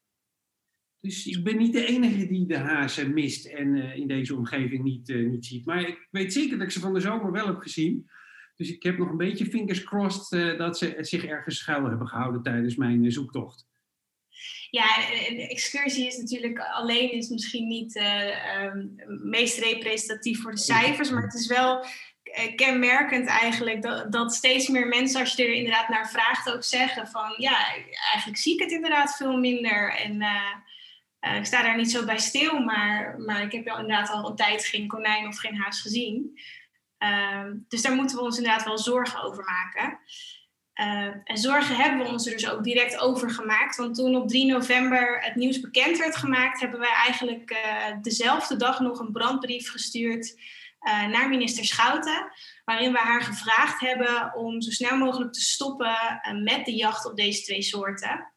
Dus 1.03 1.27
ik 1.27 1.45
ben 1.45 1.57
niet 1.57 1.73
de 1.73 1.87
enige 1.87 2.27
die 2.27 2.47
de 2.47 2.59
hazen 2.59 3.15
mist 3.15 3.47
en 3.47 3.77
uh, 3.77 3.97
in 3.97 4.07
deze 4.07 4.37
omgeving 4.37 4.83
niet, 4.83 5.09
uh, 5.09 5.31
niet 5.31 5.47
ziet. 5.47 5.67
Maar 5.67 5.81
ik 5.81 6.09
weet 6.11 6.33
zeker 6.33 6.59
dat 6.59 6.67
ik 6.67 6.73
ze 6.73 6.81
van 6.81 6.95
de 6.95 7.01
zomer 7.01 7.33
wel 7.33 7.47
heb 7.47 7.59
gezien. 7.59 8.11
Dus 8.57 8.71
ik 8.71 8.83
heb 8.83 8.99
nog 8.99 9.11
een 9.11 9.17
beetje 9.17 9.47
fingers 9.47 9.85
crossed 9.85 10.41
uh, 10.41 10.59
dat 10.59 10.79
ze 10.79 10.97
zich 10.99 11.25
ergens 11.25 11.59
schuil 11.59 11.85
hebben 11.85 12.09
gehouden 12.09 12.43
tijdens 12.43 12.77
mijn 12.77 13.13
zoektocht. 13.13 13.67
Ja, 14.71 14.97
de 15.29 15.49
excursie 15.49 16.07
is 16.07 16.17
natuurlijk 16.17 16.59
alleen 16.59 17.13
is 17.13 17.29
misschien 17.29 17.69
niet 17.69 18.03
um, 18.63 18.95
meest 19.23 19.59
representatief 19.59 20.43
voor 20.43 20.51
de 20.51 20.59
cijfers, 20.59 21.11
maar 21.11 21.23
het 21.23 21.35
is 21.35 21.47
wel 21.47 21.87
kenmerkend 22.57 23.27
eigenlijk 23.27 23.83
dat, 23.83 24.13
dat 24.13 24.35
steeds 24.35 24.69
meer 24.69 24.87
mensen, 24.87 25.21
als 25.21 25.35
je 25.35 25.43
er 25.43 25.53
inderdaad 25.53 25.89
naar 25.89 26.11
vraagt, 26.11 26.53
ook 26.53 26.65
zeggen 26.65 27.07
van 27.09 27.35
ja, 27.37 27.67
eigenlijk 28.13 28.39
zie 28.39 28.55
ik 28.55 28.61
het 28.61 28.71
inderdaad 28.71 29.17
veel 29.17 29.37
minder. 29.37 29.95
En 29.95 30.21
uh, 30.21 30.55
ik 31.23 31.47
sta 31.47 31.63
daar 31.63 31.77
niet 31.77 31.91
zo 31.91 32.05
bij 32.05 32.19
stil, 32.19 32.61
maar, 32.61 33.19
maar 33.19 33.43
ik 33.43 33.53
heb 33.53 33.65
wel 33.65 33.79
inderdaad 33.79 34.11
al 34.11 34.31
een 34.31 34.37
tijd 34.37 34.65
geen 34.65 34.89
konijn 34.89 35.27
of 35.27 35.39
geen 35.39 35.57
haas 35.57 35.81
gezien. 35.81 36.41
Uh, 36.99 37.51
dus 37.69 37.83
daar 37.83 37.95
moeten 37.95 38.17
we 38.17 38.23
ons 38.23 38.37
inderdaad 38.37 38.65
wel 38.65 38.79
zorgen 38.79 39.23
over 39.23 39.45
maken. 39.45 39.99
Uh, 40.75 41.15
en 41.25 41.39
zorgen 41.39 41.77
hebben 41.77 42.07
we 42.07 42.13
ons 42.13 42.27
er 42.27 42.33
dus 42.33 42.51
ook 42.51 42.65
direct 42.65 42.99
over 42.99 43.31
gemaakt. 43.31 43.77
Want 43.77 43.95
toen 43.95 44.17
op 44.17 44.29
3 44.29 44.47
november 44.47 45.21
het 45.21 45.35
nieuws 45.35 45.61
bekend 45.61 45.99
werd 45.99 46.17
gemaakt, 46.17 46.61
hebben 46.61 46.81
wij 46.81 46.93
eigenlijk 46.93 47.51
uh, 47.51 48.03
dezelfde 48.03 48.57
dag 48.57 48.81
nog 48.81 48.99
een 48.99 49.13
brandbrief 49.13 49.71
gestuurd 49.71 50.41
naar 51.11 51.29
minister 51.29 51.65
Schouten. 51.65 52.33
Waarin 52.65 52.93
we 52.93 52.99
haar 52.99 53.23
gevraagd 53.23 53.81
hebben 53.81 54.35
om 54.35 54.61
zo 54.61 54.71
snel 54.71 54.97
mogelijk 54.97 55.33
te 55.33 55.41
stoppen 55.41 55.97
met 56.43 56.65
de 56.65 56.75
jacht 56.75 57.07
op 57.07 57.17
deze 57.17 57.43
twee 57.43 57.63
soorten. 57.63 58.32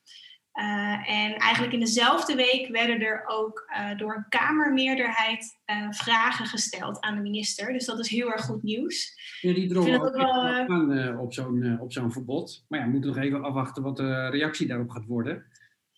Uh, 0.55 1.09
en 1.09 1.35
eigenlijk 1.35 1.73
in 1.73 1.79
dezelfde 1.79 2.35
week 2.35 2.67
werden 2.67 3.01
er 3.01 3.23
ook 3.27 3.69
uh, 3.69 3.97
door 3.97 4.15
een 4.15 4.25
Kamermeerderheid 4.29 5.59
uh, 5.65 5.91
vragen 5.91 6.45
gesteld 6.45 7.01
aan 7.01 7.15
de 7.15 7.21
minister. 7.21 7.73
Dus 7.73 7.85
dat 7.85 7.99
is 7.99 8.09
heel 8.09 8.31
erg 8.31 8.41
goed 8.41 8.63
nieuws. 8.63 9.13
Ja, 9.41 9.53
die 9.53 9.67
drongen 9.67 10.01
ook, 10.01 10.15
wel, 10.15 10.33
aan 10.33 11.19
op 11.19 11.33
zo'n 11.33 11.79
op 11.79 11.91
zo'n 11.91 12.11
verbod. 12.11 12.65
Maar 12.67 12.79
ja, 12.79 12.85
we 12.85 12.91
moeten 12.91 13.09
nog 13.09 13.19
even 13.19 13.43
afwachten 13.43 13.83
wat 13.83 13.97
de 13.97 14.29
reactie 14.29 14.67
daarop 14.67 14.89
gaat 14.89 15.05
worden. 15.05 15.45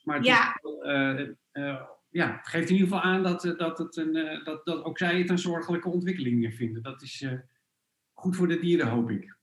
Maar 0.04 0.16
het 0.16 0.26
ja. 0.26 0.60
ja, 2.10 2.40
geeft 2.44 2.70
in 2.70 2.76
ieder 2.76 2.88
geval 2.88 3.04
aan 3.04 3.24
dat, 3.24 3.42
dat, 3.58 3.78
het 3.78 3.98
een, 3.98 4.42
dat, 4.44 4.66
dat 4.66 4.84
ook 4.84 4.98
zij 4.98 5.18
het 5.18 5.30
een 5.30 5.40
zorgelijke 5.40 5.90
ontwikkeling 5.90 6.54
vinden. 6.54 6.84
Dat 6.84 7.02
is 7.02 7.26
goed 8.14 8.36
voor 8.36 8.48
de 8.48 8.60
dieren, 8.60 8.88
hoop 8.88 9.10
ik. 9.10 9.37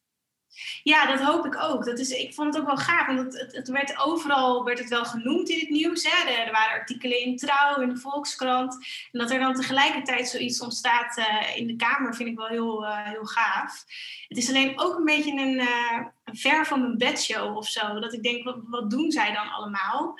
Ja, 0.82 1.06
dat 1.06 1.20
hoop 1.20 1.46
ik 1.46 1.62
ook. 1.62 1.84
Dat 1.84 1.98
is, 1.98 2.10
ik 2.10 2.34
vond 2.34 2.54
het 2.54 2.62
ook 2.62 2.68
wel 2.68 2.76
gaaf, 2.76 3.06
want 3.06 3.38
het, 3.38 3.56
het, 3.56 3.68
werd 3.68 3.98
overal 3.98 4.64
werd 4.64 4.78
het 4.78 4.88
wel 4.88 5.04
genoemd 5.04 5.48
in 5.48 5.58
het 5.58 5.68
nieuws. 5.68 6.08
Hè. 6.10 6.30
Er, 6.30 6.52
waren 6.52 6.78
artikelen 6.78 7.20
in 7.20 7.36
Trouw, 7.36 7.80
in 7.80 7.88
de 7.88 7.96
Volkskrant. 7.96 8.74
En 9.12 9.18
dat 9.18 9.30
er 9.30 9.38
dan 9.38 9.54
tegelijkertijd 9.54 10.28
zoiets 10.28 10.60
ontstaat 10.60 11.18
uh, 11.18 11.56
in 11.56 11.66
de 11.66 11.76
Kamer, 11.76 12.14
vind 12.14 12.28
ik 12.28 12.36
wel 12.36 12.46
heel, 12.46 12.84
uh, 12.84 13.08
heel 13.08 13.24
gaaf. 13.24 13.84
Het 14.28 14.38
is 14.38 14.48
alleen 14.48 14.80
ook 14.80 14.96
een 14.96 15.04
beetje 15.04 15.40
een, 15.40 15.60
uh, 15.60 16.06
ver 16.24 16.66
van 16.66 16.80
mijn 16.80 16.98
bedshow 16.98 17.56
of 17.56 17.68
zo. 17.68 18.00
Dat 18.00 18.12
ik 18.12 18.22
denk, 18.22 18.44
wat, 18.44 18.58
wat 18.64 18.90
doen 18.90 19.10
zij 19.10 19.32
dan 19.32 19.48
allemaal? 19.50 20.18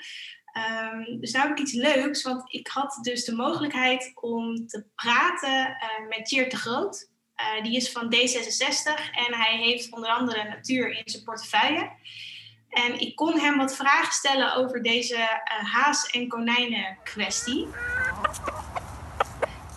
Um, 0.91 1.19
dus 1.19 1.33
nu 1.33 1.39
heb 1.39 1.51
ik 1.51 1.59
iets 1.59 1.73
leuks, 1.73 2.23
want 2.23 2.53
ik 2.53 2.67
had 2.67 2.97
dus 3.01 3.25
de 3.25 3.35
mogelijkheid 3.35 4.11
om 4.13 4.67
te 4.67 4.85
praten 4.95 5.77
met 6.09 6.25
Tjeerd 6.25 6.51
de 6.51 6.57
Groot. 6.57 7.09
Uh, 7.41 7.63
die 7.63 7.75
is 7.75 7.91
van 7.91 8.13
D66 8.15 9.11
en 9.11 9.33
hij 9.33 9.57
heeft 9.57 9.91
onder 9.91 10.09
andere 10.09 10.43
natuur 10.43 10.91
in 10.91 11.01
zijn 11.05 11.23
portefeuille. 11.23 11.91
En 12.69 12.99
ik 12.99 13.15
kon 13.15 13.39
hem 13.39 13.57
wat 13.57 13.75
vragen 13.75 14.13
stellen 14.13 14.55
over 14.55 14.83
deze 14.83 15.15
uh, 15.15 15.73
haas- 15.73 16.09
en 16.09 16.27
konijnen 16.27 16.97
kwestie. 17.03 17.67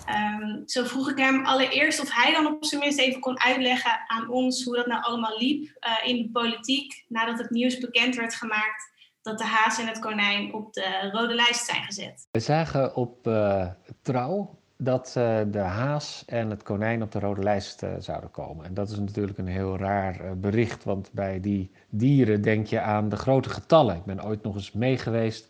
Um, 0.09 0.62
zo 0.67 0.85
vroeg 0.85 1.11
ik 1.11 1.19
hem 1.19 1.47
allereerst 1.47 2.00
of 2.00 2.15
hij 2.15 2.33
dan 2.33 2.47
op 2.47 2.65
zijn 2.65 2.81
minst 2.81 2.99
even 2.99 3.21
kon 3.21 3.41
uitleggen 3.41 4.00
aan 4.07 4.29
ons 4.29 4.65
hoe 4.65 4.77
dat 4.77 4.87
nou 4.87 5.03
allemaal 5.03 5.38
liep 5.38 5.62
uh, 5.62 6.09
in 6.09 6.17
de 6.17 6.31
politiek 6.33 7.05
nadat 7.09 7.38
het 7.38 7.50
nieuws 7.50 7.79
bekend 7.79 8.15
werd 8.15 8.35
gemaakt 8.35 8.93
dat 9.23 9.38
de 9.38 9.45
haas 9.45 9.79
en 9.79 9.87
het 9.87 9.99
konijn 9.99 10.55
op 10.55 10.73
de 10.73 11.11
rode 11.12 11.35
lijst 11.35 11.65
zijn 11.65 11.83
gezet. 11.83 12.27
We 12.31 12.41
zagen 12.41 12.97
op 12.97 13.23
Trouw 14.03 14.58
dat 14.80 15.14
uh, 15.18 15.38
de 15.50 15.58
haas 15.58 16.23
en 16.26 16.50
het 16.50 16.62
konijn 16.62 17.02
op 17.02 17.12
de 17.12 17.18
rode 17.18 17.42
lijst 17.42 17.82
uh, 17.82 17.90
zouden 17.99 18.30
komen. 18.30 18.64
En 18.64 18.75
dat 18.75 18.90
is 18.90 18.99
natuurlijk 18.99 19.38
een 19.38 19.47
heel 19.47 19.76
raar 19.76 20.25
uh, 20.25 20.30
bericht, 20.32 20.85
want 20.85 21.11
bij 21.12 21.40
die 21.40 21.70
dieren 21.88 22.42
denk 22.42 22.66
je 22.66 22.80
aan 22.80 23.08
de 23.08 23.16
grote 23.16 23.50
getallen. 23.50 23.97
Ik 23.97 24.04
ben 24.04 24.25
ooit 24.25 24.42
nog 24.42 24.54
eens 24.54 24.73
meegeweest 24.73 25.49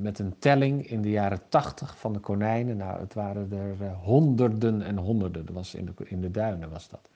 met 0.00 0.18
een 0.18 0.38
telling 0.38 0.90
in 0.90 1.02
de 1.02 1.10
jaren 1.10 1.40
tachtig 1.48 1.98
van 1.98 2.12
de 2.12 2.18
konijnen. 2.18 2.76
Nou, 2.76 3.00
het 3.00 3.14
waren 3.14 3.52
er 3.52 3.92
honderden 3.92 4.82
en 4.82 4.96
honderden. 4.96 5.46
Dat 5.46 5.54
was 5.54 5.74
in 5.74 5.84
de, 5.84 5.92
in 6.04 6.20
de 6.20 6.30
duinen 6.30 6.70
was 6.70 6.88
dat. 6.88 7.10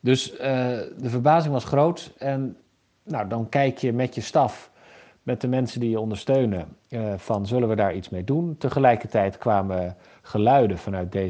Dus 0.00 0.30
de 0.30 1.08
verbazing 1.08 1.52
was 1.52 1.64
groot. 1.64 2.14
En 2.18 2.56
nou, 3.02 3.28
dan 3.28 3.48
kijk 3.48 3.78
je 3.78 3.92
met 3.92 4.14
je 4.14 4.20
staf 4.20 4.70
met 5.24 5.40
de 5.40 5.48
mensen 5.48 5.80
die 5.80 5.90
je 5.90 6.00
ondersteunen 6.00 6.76
van 7.16 7.46
zullen 7.46 7.68
we 7.68 7.74
daar 7.74 7.94
iets 7.94 8.08
mee 8.08 8.24
doen. 8.24 8.56
Tegelijkertijd 8.58 9.38
kwamen 9.38 9.96
geluiden 10.22 10.78
vanuit 10.78 11.16
D66 11.16 11.20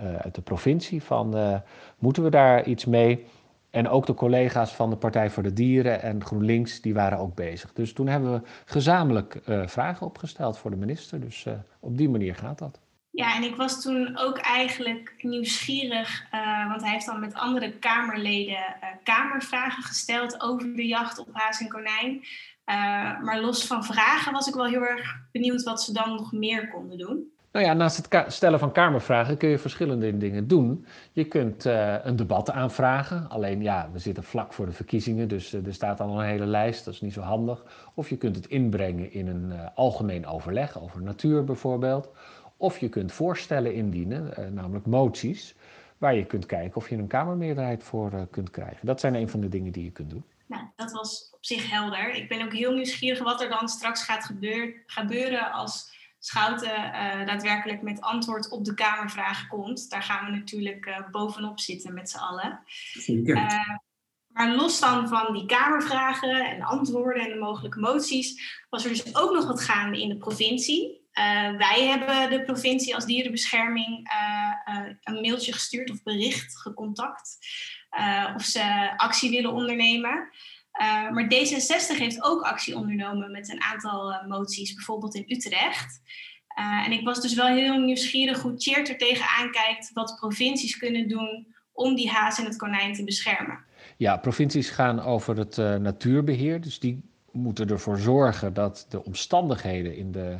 uh, 0.00 0.16
uit 0.16 0.34
de 0.34 0.40
provincie 0.40 1.02
van 1.02 1.36
uh, 1.36 1.56
moeten 1.98 2.22
we 2.22 2.30
daar 2.30 2.64
iets 2.64 2.84
mee? 2.84 3.26
En 3.70 3.88
ook 3.88 4.06
de 4.06 4.14
collega's 4.14 4.74
van 4.74 4.90
de 4.90 4.96
Partij 4.96 5.30
voor 5.30 5.42
de 5.42 5.52
Dieren 5.52 6.02
en 6.02 6.24
GroenLinks, 6.24 6.80
die 6.80 6.94
waren 6.94 7.18
ook 7.18 7.34
bezig. 7.34 7.72
Dus 7.72 7.92
toen 7.92 8.06
hebben 8.06 8.32
we 8.32 8.40
gezamenlijk 8.64 9.40
vragen 9.66 10.06
opgesteld 10.06 10.58
voor 10.58 10.70
de 10.70 10.76
minister. 10.76 11.20
Dus 11.20 11.46
op 11.80 11.96
die 11.96 12.08
manier 12.08 12.34
gaat 12.34 12.58
dat. 12.58 12.80
Ja, 13.18 13.36
en 13.36 13.42
ik 13.42 13.56
was 13.56 13.82
toen 13.82 14.18
ook 14.18 14.38
eigenlijk 14.38 15.14
nieuwsgierig, 15.18 16.24
want 16.68 16.82
hij 16.82 16.90
heeft 16.90 17.06
dan 17.06 17.20
met 17.20 17.34
andere 17.34 17.72
Kamerleden 17.72 18.64
Kamervragen 19.02 19.82
gesteld 19.82 20.40
over 20.40 20.74
de 20.76 20.86
jacht 20.86 21.18
op 21.18 21.28
haas 21.32 21.60
en 21.60 21.68
konijn. 21.68 22.24
maar 23.24 23.40
los 23.40 23.66
van 23.66 23.84
vragen 23.84 24.32
was 24.32 24.48
ik 24.48 24.54
wel 24.54 24.66
heel 24.66 24.82
erg 24.82 25.16
benieuwd 25.32 25.62
wat 25.62 25.82
ze 25.82 25.92
dan 25.92 26.14
nog 26.14 26.32
meer 26.32 26.68
konden 26.68 26.98
doen. 26.98 27.32
Nou 27.52 27.66
ja, 27.66 27.72
naast 27.72 28.08
het 28.10 28.32
stellen 28.32 28.58
van 28.58 28.72
Kamervragen 28.72 29.36
kun 29.36 29.48
je 29.48 29.58
verschillende 29.58 30.16
dingen 30.16 30.48
doen. 30.48 30.86
Je 31.12 31.24
kunt 31.24 31.64
een 32.02 32.16
debat 32.16 32.50
aanvragen. 32.50 33.28
Alleen 33.28 33.62
ja, 33.62 33.88
we 33.92 33.98
zitten 33.98 34.24
vlak 34.24 34.52
voor 34.52 34.66
de 34.66 34.72
verkiezingen, 34.72 35.28
dus 35.28 35.52
er 35.52 35.74
staat 35.74 36.00
al 36.00 36.20
een 36.20 36.26
hele 36.26 36.46
lijst. 36.46 36.84
Dat 36.84 36.94
is 36.94 37.00
niet 37.00 37.12
zo 37.12 37.20
handig. 37.20 37.64
Of 37.94 38.08
je 38.08 38.16
kunt 38.16 38.36
het 38.36 38.46
inbrengen 38.46 39.12
in 39.12 39.26
een 39.26 39.52
algemeen 39.74 40.26
overleg 40.26 40.80
over 40.82 41.02
natuur 41.02 41.44
bijvoorbeeld. 41.44 42.10
Of 42.60 42.78
je 42.78 42.88
kunt 42.88 43.12
voorstellen 43.12 43.74
indienen, 43.74 44.54
namelijk 44.54 44.86
moties, 44.86 45.54
waar 45.98 46.14
je 46.14 46.26
kunt 46.26 46.46
kijken 46.46 46.76
of 46.76 46.88
je 46.88 46.96
een 46.96 47.06
Kamermeerderheid 47.06 47.82
voor 47.82 48.28
kunt 48.30 48.50
krijgen. 48.50 48.86
Dat 48.86 49.00
zijn 49.00 49.14
een 49.14 49.28
van 49.28 49.40
de 49.40 49.48
dingen 49.48 49.72
die 49.72 49.84
je 49.84 49.90
kunt 49.90 50.10
doen. 50.10 50.24
Nou, 50.46 50.64
dat 50.76 50.92
was 50.92 51.28
op 51.32 51.44
zich 51.44 51.70
helder. 51.70 52.14
Ik 52.14 52.28
ben 52.28 52.44
ook 52.44 52.52
heel 52.52 52.72
nieuwsgierig 52.72 53.22
wat 53.22 53.40
er 53.40 53.48
dan 53.48 53.68
straks 53.68 54.04
gaat 54.04 54.24
gebeur 54.24 54.82
gebeuren 54.86 55.52
als 55.52 55.96
Schouten 56.18 56.76
uh, 56.76 57.26
daadwerkelijk 57.26 57.82
met 57.82 58.00
antwoord 58.00 58.48
op 58.48 58.64
de 58.64 58.74
Kamervraag 58.74 59.48
komt. 59.48 59.90
Daar 59.90 60.02
gaan 60.02 60.24
we 60.24 60.36
natuurlijk 60.36 60.86
uh, 60.86 61.10
bovenop 61.10 61.60
zitten 61.60 61.94
met 61.94 62.10
z'n 62.10 62.18
allen. 62.18 62.60
Uh, 63.06 63.50
maar 64.28 64.54
los 64.54 64.80
dan 64.80 65.08
van 65.08 65.32
die 65.32 65.46
Kamervragen 65.46 66.46
en 66.46 66.62
antwoorden 66.62 67.22
en 67.22 67.30
de 67.30 67.38
mogelijke 67.38 67.80
moties, 67.80 68.62
was 68.70 68.84
er 68.84 68.90
dus 68.90 69.16
ook 69.16 69.32
nog 69.32 69.46
wat 69.46 69.60
gaande 69.60 70.00
in 70.00 70.08
de 70.08 70.16
provincie. 70.16 71.07
Wij 71.58 71.86
hebben 71.86 72.30
de 72.30 72.44
provincie 72.44 72.94
als 72.94 73.06
dierenbescherming 73.06 74.10
een 75.02 75.20
mailtje 75.20 75.52
gestuurd 75.52 75.90
of 75.90 76.02
bericht 76.02 76.58
gecontact 76.58 77.38
of 78.36 78.42
ze 78.42 78.92
actie 78.96 79.30
willen 79.30 79.52
ondernemen. 79.52 80.30
Maar 81.12 81.24
D66 81.24 81.96
heeft 81.98 82.22
ook 82.22 82.42
actie 82.42 82.76
ondernomen 82.76 83.30
met 83.30 83.48
een 83.48 83.62
aantal 83.62 84.24
moties, 84.28 84.74
bijvoorbeeld 84.74 85.14
in 85.14 85.24
Utrecht. 85.26 86.00
En 86.84 86.92
ik 86.92 87.04
was 87.04 87.20
dus 87.20 87.34
wel 87.34 87.46
heel 87.46 87.78
nieuwsgierig 87.78 88.42
hoe 88.42 88.54
Cheert 88.56 88.88
er 88.88 88.98
tegenaan 88.98 89.50
kijkt 89.50 89.90
wat 89.92 90.16
provincies 90.18 90.76
kunnen 90.76 91.08
doen 91.08 91.54
om 91.72 91.94
die 91.94 92.10
haas 92.10 92.38
en 92.38 92.44
het 92.44 92.56
konijn 92.56 92.94
te 92.94 93.04
beschermen. 93.04 93.64
Ja, 93.96 94.16
provincies 94.16 94.70
gaan 94.70 95.00
over 95.00 95.36
het 95.36 95.56
natuurbeheer, 95.80 96.60
dus 96.60 96.78
die 96.78 97.10
moeten 97.38 97.68
ervoor 97.68 97.98
zorgen 97.98 98.54
dat 98.54 98.86
de 98.88 99.04
omstandigheden 99.04 99.96
in 99.96 100.12
de 100.12 100.36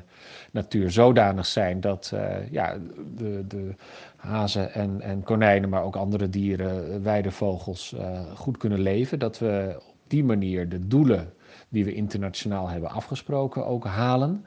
natuur 0.50 0.90
zodanig 0.90 1.46
zijn 1.46 1.80
dat 1.80 2.10
uh, 2.14 2.50
ja, 2.50 2.76
de, 3.16 3.44
de 3.48 3.74
hazen 4.16 4.72
en, 4.74 5.00
en 5.00 5.22
konijnen, 5.22 5.68
maar 5.68 5.82
ook 5.82 5.96
andere 5.96 6.28
dieren, 6.28 7.02
weidevogels, 7.02 7.92
uh, 7.92 8.20
goed 8.34 8.56
kunnen 8.56 8.80
leven. 8.80 9.18
Dat 9.18 9.38
we 9.38 9.76
op 9.78 9.94
die 10.06 10.24
manier 10.24 10.68
de 10.68 10.86
doelen 10.86 11.32
die 11.68 11.84
we 11.84 11.94
internationaal 11.94 12.68
hebben 12.68 12.90
afgesproken 12.90 13.66
ook 13.66 13.84
halen. 13.84 14.44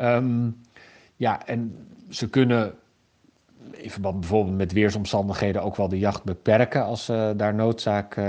Um, 0.00 0.60
ja, 1.16 1.46
en 1.46 1.86
ze 2.08 2.30
kunnen 2.30 2.74
in 3.70 3.90
verband 3.90 4.20
bijvoorbeeld 4.20 4.56
met 4.56 4.72
weersomstandigheden 4.72 5.62
ook 5.62 5.76
wel 5.76 5.88
de 5.88 5.98
jacht 5.98 6.24
beperken 6.24 6.84
als 6.84 7.06
daar 7.36 7.54
noodzaak 7.54 8.20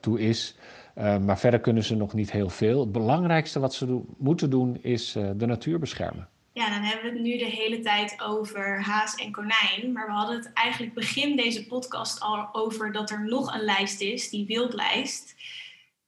toe 0.00 0.20
is. 0.20 0.56
Uh, 1.00 1.18
maar 1.18 1.38
verder 1.38 1.60
kunnen 1.60 1.84
ze 1.84 1.96
nog 1.96 2.14
niet 2.14 2.30
heel 2.30 2.48
veel. 2.48 2.80
Het 2.80 2.92
belangrijkste 2.92 3.60
wat 3.60 3.74
ze 3.74 4.00
moeten 4.18 4.50
doen 4.50 4.78
is 4.82 5.12
de 5.12 5.46
natuur 5.46 5.78
beschermen. 5.78 6.28
Ja, 6.52 6.70
dan 6.70 6.82
hebben 6.82 7.10
we 7.10 7.16
het 7.16 7.26
nu 7.26 7.38
de 7.38 7.44
hele 7.44 7.80
tijd 7.80 8.22
over 8.22 8.82
haas 8.82 9.14
en 9.14 9.32
konijn. 9.32 9.92
Maar 9.92 10.06
we 10.06 10.12
hadden 10.12 10.36
het 10.36 10.52
eigenlijk 10.52 10.94
begin 10.94 11.36
deze 11.36 11.66
podcast 11.66 12.20
al 12.20 12.48
over 12.52 12.92
dat 12.92 13.10
er 13.10 13.24
nog 13.24 13.54
een 13.54 13.64
lijst 13.64 14.00
is, 14.00 14.30
die 14.30 14.46
wildlijst. 14.46 15.34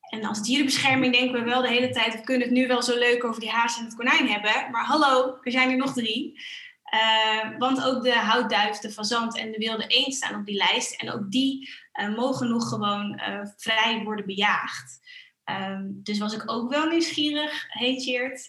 En 0.08 0.24
als 0.24 0.42
dierenbescherming 0.42 1.14
denken 1.14 1.38
we 1.38 1.44
wel 1.44 1.62
de 1.62 1.68
hele 1.68 1.90
tijd, 1.90 2.14
we 2.14 2.20
kunnen 2.20 2.48
het 2.48 2.56
nu 2.56 2.66
wel 2.66 2.82
zo 2.82 2.98
leuk 2.98 3.24
over 3.24 3.40
die 3.40 3.50
haas 3.50 3.78
en 3.78 3.84
het 3.84 3.94
konijn 3.94 4.28
hebben. 4.28 4.70
Maar 4.70 4.84
hallo, 4.84 5.38
er 5.42 5.52
zijn 5.52 5.70
er 5.70 5.76
nog 5.76 5.92
drie. 5.92 6.40
Uh, 6.94 7.58
want 7.58 7.84
ook 7.84 8.02
de 8.02 8.14
houtduif, 8.14 8.78
de 8.78 8.90
fazant 8.90 9.38
en 9.38 9.52
de 9.52 9.58
wilde 9.58 9.86
eend 9.86 10.14
staan 10.14 10.40
op 10.40 10.46
die 10.46 10.56
lijst. 10.56 11.00
En 11.00 11.12
ook 11.12 11.30
die 11.30 11.70
uh, 12.00 12.16
mogen 12.16 12.48
nog 12.48 12.68
gewoon 12.68 13.20
uh, 13.28 13.40
vrij 13.56 14.02
worden 14.04 14.26
bejaagd. 14.26 15.00
Um, 15.44 16.00
dus 16.02 16.18
was 16.18 16.34
ik 16.34 16.42
ook 16.50 16.70
wel 16.70 16.86
nieuwsgierig, 16.86 17.66
hey 17.68 18.40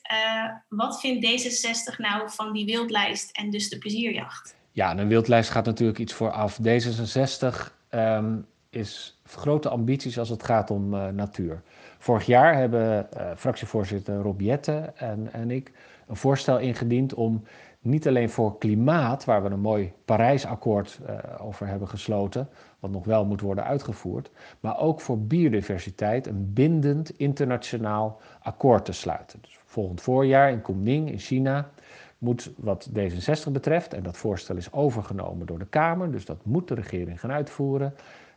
wat 0.69 0.99
vindt 0.99 1.25
D66 1.25 1.95
nou 1.97 2.29
van 2.29 2.53
die 2.53 2.65
wildlijst 2.65 3.37
en 3.37 3.49
dus 3.49 3.69
de 3.69 3.77
plezierjacht? 3.77 4.55
Ja, 4.71 4.97
een 4.97 5.07
wildlijst 5.07 5.49
gaat 5.49 5.65
natuurlijk 5.65 5.99
iets 5.99 6.13
vooraf. 6.13 6.59
D66 6.61 7.71
um, 7.89 8.45
is 8.69 9.19
grote 9.25 9.69
ambities 9.69 10.19
als 10.19 10.29
het 10.29 10.43
gaat 10.43 10.71
om 10.71 10.89
natuur. 11.15 11.61
Vorig 11.97 12.25
jaar 12.25 12.55
hebben 12.55 13.09
fractievoorzitter 13.37 14.15
Rob 14.15 14.41
Jette 14.41 14.93
en, 14.95 15.33
en 15.33 15.51
ik 15.51 15.71
een 16.07 16.15
voorstel 16.15 16.59
ingediend 16.59 17.13
om 17.13 17.43
niet 17.83 18.07
alleen 18.07 18.29
voor 18.29 18.57
klimaat, 18.57 19.25
waar 19.25 19.43
we 19.43 19.49
een 19.49 19.59
mooi 19.59 19.93
Parijsakkoord 20.05 20.99
uh, 21.09 21.15
over 21.45 21.67
hebben 21.67 21.87
gesloten, 21.87 22.49
wat 22.79 22.91
nog 22.91 23.05
wel 23.05 23.25
moet 23.25 23.41
worden 23.41 23.63
uitgevoerd, 23.63 24.31
maar 24.59 24.79
ook 24.79 25.01
voor 25.01 25.19
biodiversiteit 25.19 26.27
een 26.27 26.53
bindend 26.53 27.17
internationaal 27.17 28.21
akkoord 28.41 28.85
te 28.85 28.91
sluiten. 28.91 29.39
Dus 29.41 29.59
volgend 29.65 30.01
voorjaar 30.01 30.51
in 30.51 30.61
Kunming 30.61 31.11
in 31.11 31.19
China 31.19 31.69
moet 32.17 32.51
wat 32.57 32.89
D66 32.89 33.51
betreft, 33.51 33.93
en 33.93 34.03
dat 34.03 34.17
voorstel 34.17 34.55
is 34.55 34.71
overgenomen 34.71 35.45
door 35.45 35.59
de 35.59 35.65
Kamer, 35.65 36.11
dus 36.11 36.25
dat 36.25 36.45
moet 36.45 36.67
de 36.67 36.75
regering 36.75 37.19
gaan 37.19 37.31
uitvoeren, 37.31 37.93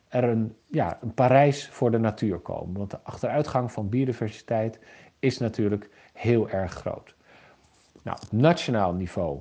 er 0.08 0.24
een, 0.24 0.56
ja, 0.66 0.98
een 1.02 1.14
Parijs 1.14 1.68
voor 1.68 1.90
de 1.90 1.98
natuur 1.98 2.38
komen. 2.38 2.78
Want 2.78 2.90
de 2.90 3.00
achteruitgang 3.02 3.72
van 3.72 3.88
biodiversiteit 3.88 4.78
is 5.18 5.38
natuurlijk 5.38 5.90
heel 6.12 6.48
erg 6.48 6.72
groot. 6.72 7.15
Nou, 8.06 8.18
op 8.22 8.32
nationaal 8.32 8.92
niveau 8.92 9.40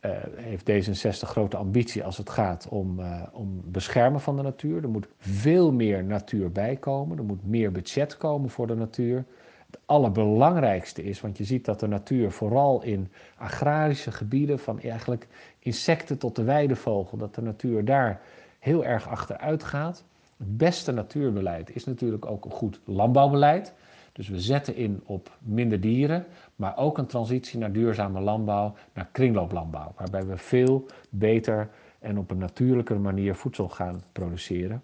uh, 0.00 0.10
heeft 0.34 0.70
D66 0.70 1.28
grote 1.28 1.56
ambitie 1.56 2.04
als 2.04 2.16
het 2.16 2.30
gaat 2.30 2.68
om, 2.68 3.00
uh, 3.00 3.22
om 3.32 3.62
beschermen 3.64 4.20
van 4.20 4.36
de 4.36 4.42
natuur. 4.42 4.82
Er 4.82 4.88
moet 4.88 5.08
veel 5.18 5.72
meer 5.72 6.04
natuur 6.04 6.52
bijkomen. 6.52 7.18
Er 7.18 7.24
moet 7.24 7.46
meer 7.46 7.72
budget 7.72 8.16
komen 8.16 8.50
voor 8.50 8.66
de 8.66 8.74
natuur. 8.74 9.24
Het 9.66 9.78
allerbelangrijkste 9.84 11.04
is, 11.04 11.20
want 11.20 11.38
je 11.38 11.44
ziet 11.44 11.64
dat 11.64 11.80
de 11.80 11.86
natuur 11.86 12.30
vooral 12.30 12.82
in 12.82 13.08
agrarische 13.36 14.12
gebieden, 14.12 14.58
van 14.58 14.80
eigenlijk 14.80 15.28
insecten 15.58 16.18
tot 16.18 16.36
de 16.36 16.44
weidevogel, 16.44 17.18
dat 17.18 17.34
de 17.34 17.42
natuur 17.42 17.84
daar 17.84 18.20
heel 18.58 18.84
erg 18.84 19.08
achteruit 19.08 19.64
gaat. 19.64 20.04
Het 20.36 20.56
beste 20.56 20.92
natuurbeleid 20.92 21.74
is 21.74 21.84
natuurlijk 21.84 22.26
ook 22.26 22.44
een 22.44 22.50
goed 22.50 22.80
landbouwbeleid. 22.84 23.74
Dus 24.12 24.28
we 24.28 24.40
zetten 24.40 24.76
in 24.76 25.00
op 25.04 25.30
minder 25.38 25.80
dieren, 25.80 26.26
maar 26.56 26.76
ook 26.76 26.98
een 26.98 27.06
transitie 27.06 27.58
naar 27.58 27.72
duurzame 27.72 28.20
landbouw, 28.20 28.74
naar 28.94 29.08
kringlooplandbouw, 29.12 29.92
waarbij 29.96 30.26
we 30.26 30.36
veel 30.36 30.86
beter 31.10 31.70
en 31.98 32.18
op 32.18 32.30
een 32.30 32.38
natuurlijke 32.38 32.94
manier 32.94 33.34
voedsel 33.34 33.68
gaan 33.68 34.02
produceren. 34.12 34.82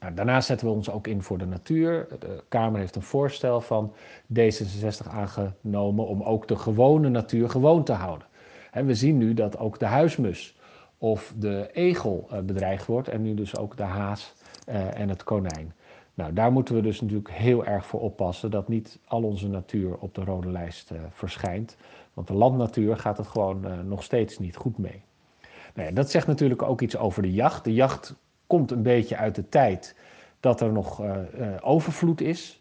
Nou, 0.00 0.14
daarnaast 0.14 0.46
zetten 0.46 0.66
we 0.66 0.72
ons 0.72 0.90
ook 0.90 1.06
in 1.06 1.22
voor 1.22 1.38
de 1.38 1.46
natuur. 1.46 2.06
De 2.18 2.42
Kamer 2.48 2.80
heeft 2.80 2.96
een 2.96 3.02
voorstel 3.02 3.60
van 3.60 3.92
D66 4.40 5.08
aangenomen 5.10 6.06
om 6.06 6.22
ook 6.22 6.48
de 6.48 6.56
gewone 6.56 7.08
natuur 7.08 7.50
gewoon 7.50 7.84
te 7.84 7.92
houden. 7.92 8.26
En 8.70 8.86
we 8.86 8.94
zien 8.94 9.18
nu 9.18 9.34
dat 9.34 9.58
ook 9.58 9.78
de 9.78 9.86
huismus 9.86 10.58
of 10.98 11.32
de 11.36 11.70
egel 11.72 12.28
uh, 12.32 12.38
bedreigd 12.38 12.86
wordt 12.86 13.08
en 13.08 13.22
nu 13.22 13.34
dus 13.34 13.56
ook 13.56 13.76
de 13.76 13.82
haas 13.82 14.34
uh, 14.68 15.00
en 15.00 15.08
het 15.08 15.24
konijn. 15.24 15.72
Nou, 16.14 16.32
daar 16.32 16.52
moeten 16.52 16.74
we 16.74 16.80
dus 16.80 17.00
natuurlijk 17.00 17.30
heel 17.30 17.64
erg 17.64 17.86
voor 17.86 18.00
oppassen 18.00 18.50
dat 18.50 18.68
niet 18.68 18.98
al 19.06 19.22
onze 19.22 19.48
natuur 19.48 19.96
op 19.98 20.14
de 20.14 20.24
rode 20.24 20.50
lijst 20.50 20.90
uh, 20.90 20.98
verschijnt. 21.10 21.76
Want 22.12 22.26
de 22.26 22.34
landnatuur 22.34 22.96
gaat 22.96 23.16
het 23.16 23.26
gewoon 23.26 23.66
uh, 23.66 23.78
nog 23.80 24.02
steeds 24.02 24.38
niet 24.38 24.56
goed 24.56 24.78
mee. 24.78 25.02
Nou 25.74 25.88
ja, 25.88 25.94
dat 25.94 26.10
zegt 26.10 26.26
natuurlijk 26.26 26.62
ook 26.62 26.80
iets 26.80 26.96
over 26.96 27.22
de 27.22 27.32
jacht. 27.32 27.64
De 27.64 27.74
jacht 27.74 28.14
komt 28.46 28.70
een 28.70 28.82
beetje 28.82 29.16
uit 29.16 29.34
de 29.34 29.48
tijd 29.48 29.96
dat 30.40 30.60
er 30.60 30.72
nog 30.72 31.02
uh, 31.02 31.16
overvloed 31.60 32.20
is. 32.20 32.60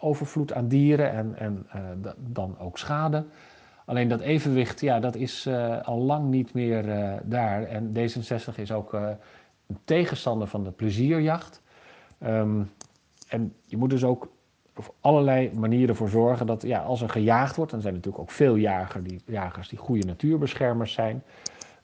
overvloed 0.00 0.52
aan 0.52 0.68
dieren 0.68 1.12
en, 1.12 1.34
en 1.38 1.66
dan 2.16 2.58
ook 2.58 2.78
schade. 2.78 3.24
Alleen 3.84 4.08
dat 4.08 4.20
evenwicht, 4.20 4.80
ja, 4.80 5.00
dat 5.00 5.14
is 5.14 5.48
al 5.82 5.98
lang 5.98 6.28
niet 6.30 6.54
meer 6.54 6.84
daar. 7.24 7.62
En 7.62 7.92
D66 7.96 8.54
is 8.54 8.72
ook 8.72 8.92
een 8.92 9.78
tegenstander 9.84 10.48
van 10.48 10.64
de 10.64 10.70
plezierjacht. 10.70 11.62
Um, 12.26 12.70
en 13.34 13.52
je 13.64 13.76
moet 13.76 13.90
dus 13.90 14.04
ook 14.04 14.32
op 14.76 14.94
allerlei 15.00 15.50
manieren 15.54 15.96
voor 15.96 16.08
zorgen 16.08 16.46
dat 16.46 16.62
ja, 16.62 16.82
als 16.82 17.02
er 17.02 17.08
gejaagd 17.08 17.56
wordt, 17.56 17.70
dan 17.70 17.80
zijn 17.80 17.92
er 17.94 17.98
natuurlijk 17.98 18.24
ook 18.24 18.36
veel 18.36 18.56
jager 18.56 19.04
die, 19.04 19.20
jagers 19.26 19.68
die 19.68 19.78
goede 19.78 20.06
natuurbeschermers 20.06 20.92
zijn. 20.92 21.22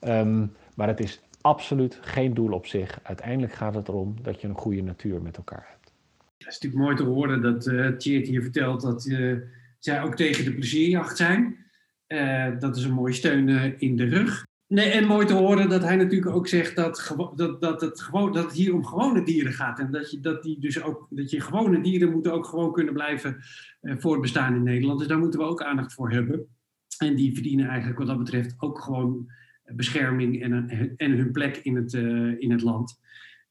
Um, 0.01 0.53
maar 0.75 0.89
het 0.89 1.01
is 1.01 1.21
absoluut 1.41 1.99
geen 2.01 2.35
doel 2.35 2.53
op 2.53 2.67
zich. 2.67 3.01
Uiteindelijk 3.03 3.53
gaat 3.53 3.75
het 3.75 3.89
erom 3.89 4.17
dat 4.23 4.41
je 4.41 4.49
een 4.49 4.55
goede 4.59 4.83
natuur 4.83 5.23
met 5.23 5.37
elkaar 5.37 5.67
hebt. 5.69 5.93
Het 6.39 6.49
is 6.49 6.59
natuurlijk 6.59 6.83
mooi 6.83 6.97
te 6.97 7.03
horen 7.03 7.43
dat 7.43 7.67
uh, 7.67 7.99
hier 7.99 8.43
vertelt 8.43 8.81
dat 8.81 9.07
uh, 9.07 9.39
zij 9.79 10.03
ook 10.03 10.17
tegen 10.17 10.45
de 10.45 10.55
plezierjacht 10.55 11.17
zijn. 11.17 11.57
Uh, 12.09 12.59
dat 12.59 12.77
is 12.77 12.85
een 12.85 12.93
mooie 12.93 13.13
steun 13.13 13.49
in 13.81 13.97
de 13.97 14.05
rug. 14.05 14.47
Nee, 14.71 14.91
en 14.91 15.07
mooi 15.07 15.27
te 15.27 15.35
horen 15.35 15.69
dat 15.69 15.83
hij 15.83 15.97
natuurlijk 15.97 16.35
ook 16.35 16.49
zegt 16.49 16.77
dat, 16.77 17.15
dat, 17.35 17.61
dat, 17.61 17.81
het, 17.81 18.01
gewoon, 18.01 18.33
dat 18.33 18.45
het 18.45 18.53
hier 18.53 18.75
om 18.75 18.85
gewone 18.85 19.23
dieren 19.23 19.53
gaat. 19.53 19.79
En 19.79 19.91
dat 19.91 20.11
je, 20.11 20.21
dat 20.21 20.43
die 20.43 20.61
dus 20.61 20.83
ook, 20.83 21.07
dat 21.11 21.31
je 21.31 21.41
gewone 21.41 21.81
dieren 21.81 22.11
moeten 22.11 22.33
ook 22.33 22.47
gewoon 22.47 22.73
kunnen 22.73 22.95
blijven 22.95 23.37
uh, 23.83 23.95
voortbestaan 23.99 24.55
in 24.55 24.63
Nederland. 24.63 24.99
Dus 24.99 25.09
daar 25.09 25.19
moeten 25.19 25.41
we 25.41 25.47
ook 25.47 25.63
aandacht 25.63 25.93
voor 25.93 26.11
hebben. 26.11 26.47
En 26.99 27.15
die 27.17 27.35
verdienen 27.35 27.67
eigenlijk 27.69 27.99
wat 27.99 28.07
dat 28.07 28.19
betreft 28.19 28.55
ook 28.59 28.81
gewoon 28.81 29.31
bescherming 29.65 30.43
en, 30.43 30.69
en 30.97 31.11
hun 31.11 31.33
plek 31.33 31.57
in 31.57 31.77
het, 31.77 31.93
uh, 31.93 32.41
in 32.41 32.51
het 32.51 32.63
land. 32.63 33.01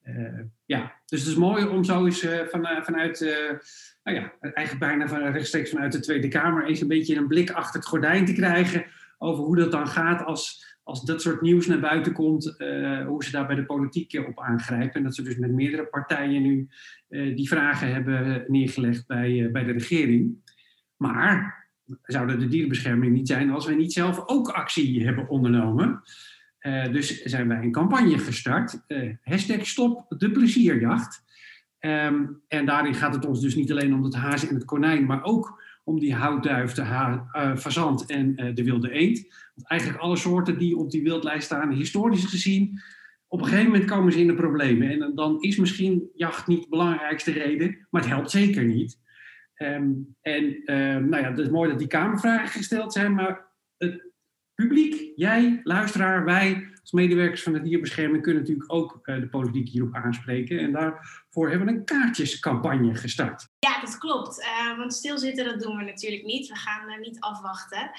Uh, 0.06 0.40
ja, 0.66 0.94
dus 1.06 1.20
het 1.20 1.30
is 1.30 1.36
mooi 1.36 1.66
om 1.66 1.84
zo 1.84 2.06
eens 2.06 2.28
van, 2.50 2.68
vanuit, 2.82 3.20
nou 4.04 4.18
ja, 4.18 4.34
eigenlijk 4.40 4.80
bijna 4.80 5.08
van, 5.08 5.32
rechtstreeks 5.32 5.70
vanuit 5.70 5.92
de 5.92 6.00
Tweede 6.00 6.28
Kamer 6.28 6.66
eens 6.66 6.82
een 6.82 6.88
beetje 6.88 7.16
een 7.16 7.28
blik 7.28 7.52
achter 7.52 7.80
het 7.80 7.90
gordijn 7.90 8.26
te 8.26 8.34
krijgen 8.34 8.86
over 9.18 9.44
hoe 9.44 9.56
dat 9.56 9.72
dan 9.72 9.88
gaat 9.88 10.26
als 10.26 10.78
als 10.89 11.06
dat 11.06 11.21
soort 11.21 11.41
nieuws 11.41 11.67
naar 11.67 11.80
buiten 11.80 12.13
komt, 12.13 12.56
uh, 12.58 13.06
hoe 13.06 13.23
ze 13.23 13.32
daar 13.32 13.47
bij 13.47 13.56
de 13.56 13.65
politiek 13.65 14.23
op 14.28 14.39
aangrijpen. 14.39 14.93
En 14.93 15.04
dat 15.04 15.15
ze 15.15 15.23
dus 15.23 15.38
met 15.38 15.52
meerdere 15.52 15.86
partijen 15.86 16.41
nu 16.41 16.69
uh, 17.10 17.36
die 17.36 17.47
vragen 17.47 17.93
hebben 17.93 18.45
neergelegd 18.47 19.08
bij, 19.08 19.49
bij 19.52 19.63
de 19.63 19.71
regering. 19.71 20.52
Maar 20.97 21.58
zou 22.04 22.38
de 22.38 22.47
dierenbescherming 22.47 23.13
niet 23.13 23.28
zijn 23.28 23.52
als 23.52 23.65
wij 23.65 23.75
niet 23.75 23.93
zelf 23.93 24.23
ook 24.25 24.49
actie 24.49 25.06
hebben 25.06 25.30
ondernomen. 25.30 26.02
dus 26.91 27.21
zijn 27.21 27.47
wij 27.47 27.62
een 27.62 27.71
campagne 27.71 28.17
gestart. 28.17 28.84
hashtag 29.23 29.67
stop 29.67 30.06
de 30.17 30.32
plezierjacht. 30.32 31.23
Um, 31.80 32.41
en 32.47 32.65
daarin 32.65 32.93
gaat 32.93 33.15
het 33.15 33.25
ons 33.25 33.41
dus 33.41 33.56
niet 33.56 33.71
alleen 33.71 33.93
om 33.93 34.04
het 34.04 34.15
haas 34.15 34.47
en 34.47 34.56
het 34.56 34.65
konijn, 34.65 35.06
maar 35.06 35.23
ook 35.23 35.63
om 35.89 35.99
die 35.99 36.15
houtduif, 36.15 36.73
de 36.73 36.82
ha 36.82 37.30
uh, 37.36 37.56
fazant 37.56 38.06
en 38.06 38.41
uh, 38.41 38.56
de 38.56 38.63
wilde 38.63 38.91
eend. 38.91 39.28
Want 39.56 39.67
eigenlijk 39.67 40.02
alle 40.02 40.17
soorten 40.17 40.58
die 40.58 40.78
op 40.78 40.91
die 40.91 41.04
wildlijst 41.04 41.45
staan, 41.45 41.71
historisch 41.71 42.25
gezien, 42.25 42.80
op 43.28 43.39
een 43.39 43.45
gegeven 43.45 43.71
moment 43.71 43.89
komen 43.89 44.12
ze 44.12 44.19
in 44.19 44.28
de 44.28 44.34
problemen. 44.34 44.89
En 44.89 45.15
dan 45.15 45.41
is 45.41 45.58
misschien 45.58 46.10
jacht 46.15 46.47
niet 46.47 46.62
de 46.62 46.69
belangrijkste 46.69 47.32
reden, 47.32 47.88
maar 47.89 48.02
het 48.02 48.10
helpt 48.10 48.32
zeker 48.32 48.65
niet. 48.65 48.99
Um, 49.58 50.15
en 50.21 50.43
um, 50.45 51.10
nou 51.10 51.23
ja, 51.23 51.30
het 51.30 51.39
is 51.39 51.49
mooi 51.49 51.69
dat 51.69 51.80
die 51.80 51.88
Kamervragen 51.88 52.47
gesteld 52.47 52.93
zijn, 52.93 53.13
maar 53.13 53.47
het 53.78 54.12
publiek, 54.56 55.12
jij, 55.15 55.60
luisteraar, 55.63 56.25
wij 56.25 56.67
als 56.82 56.91
medewerkers 56.91 57.43
van 57.43 57.54
de 57.54 57.62
dierbescherming 57.62 58.23
kunnen 58.23 58.41
natuurlijk 58.41 58.73
ook 58.73 58.99
uh, 59.04 59.19
de 59.19 59.28
politiek 59.28 59.69
hierop 59.69 59.95
aanspreken. 59.95 60.60
En 60.60 60.71
daar 60.71 61.25
voor 61.30 61.50
hebben 61.50 61.68
een 61.68 61.86
kaartjescampagne 61.86 62.96
gestart. 62.96 63.48
Ja, 63.60 63.82
dat 63.82 63.98
klopt. 63.98 64.39
Uh, 64.39 64.78
want 64.78 64.94
stilzitten, 64.94 65.46
dat 65.46 65.60
doen 65.60 65.78
we 65.78 65.84
natuurlijk 65.84 66.24
niet. 66.24 66.48
We 66.48 66.56
gaan 66.56 66.89
uh, 66.89 67.00
niet 67.00 67.20
afwachten. 67.20 67.92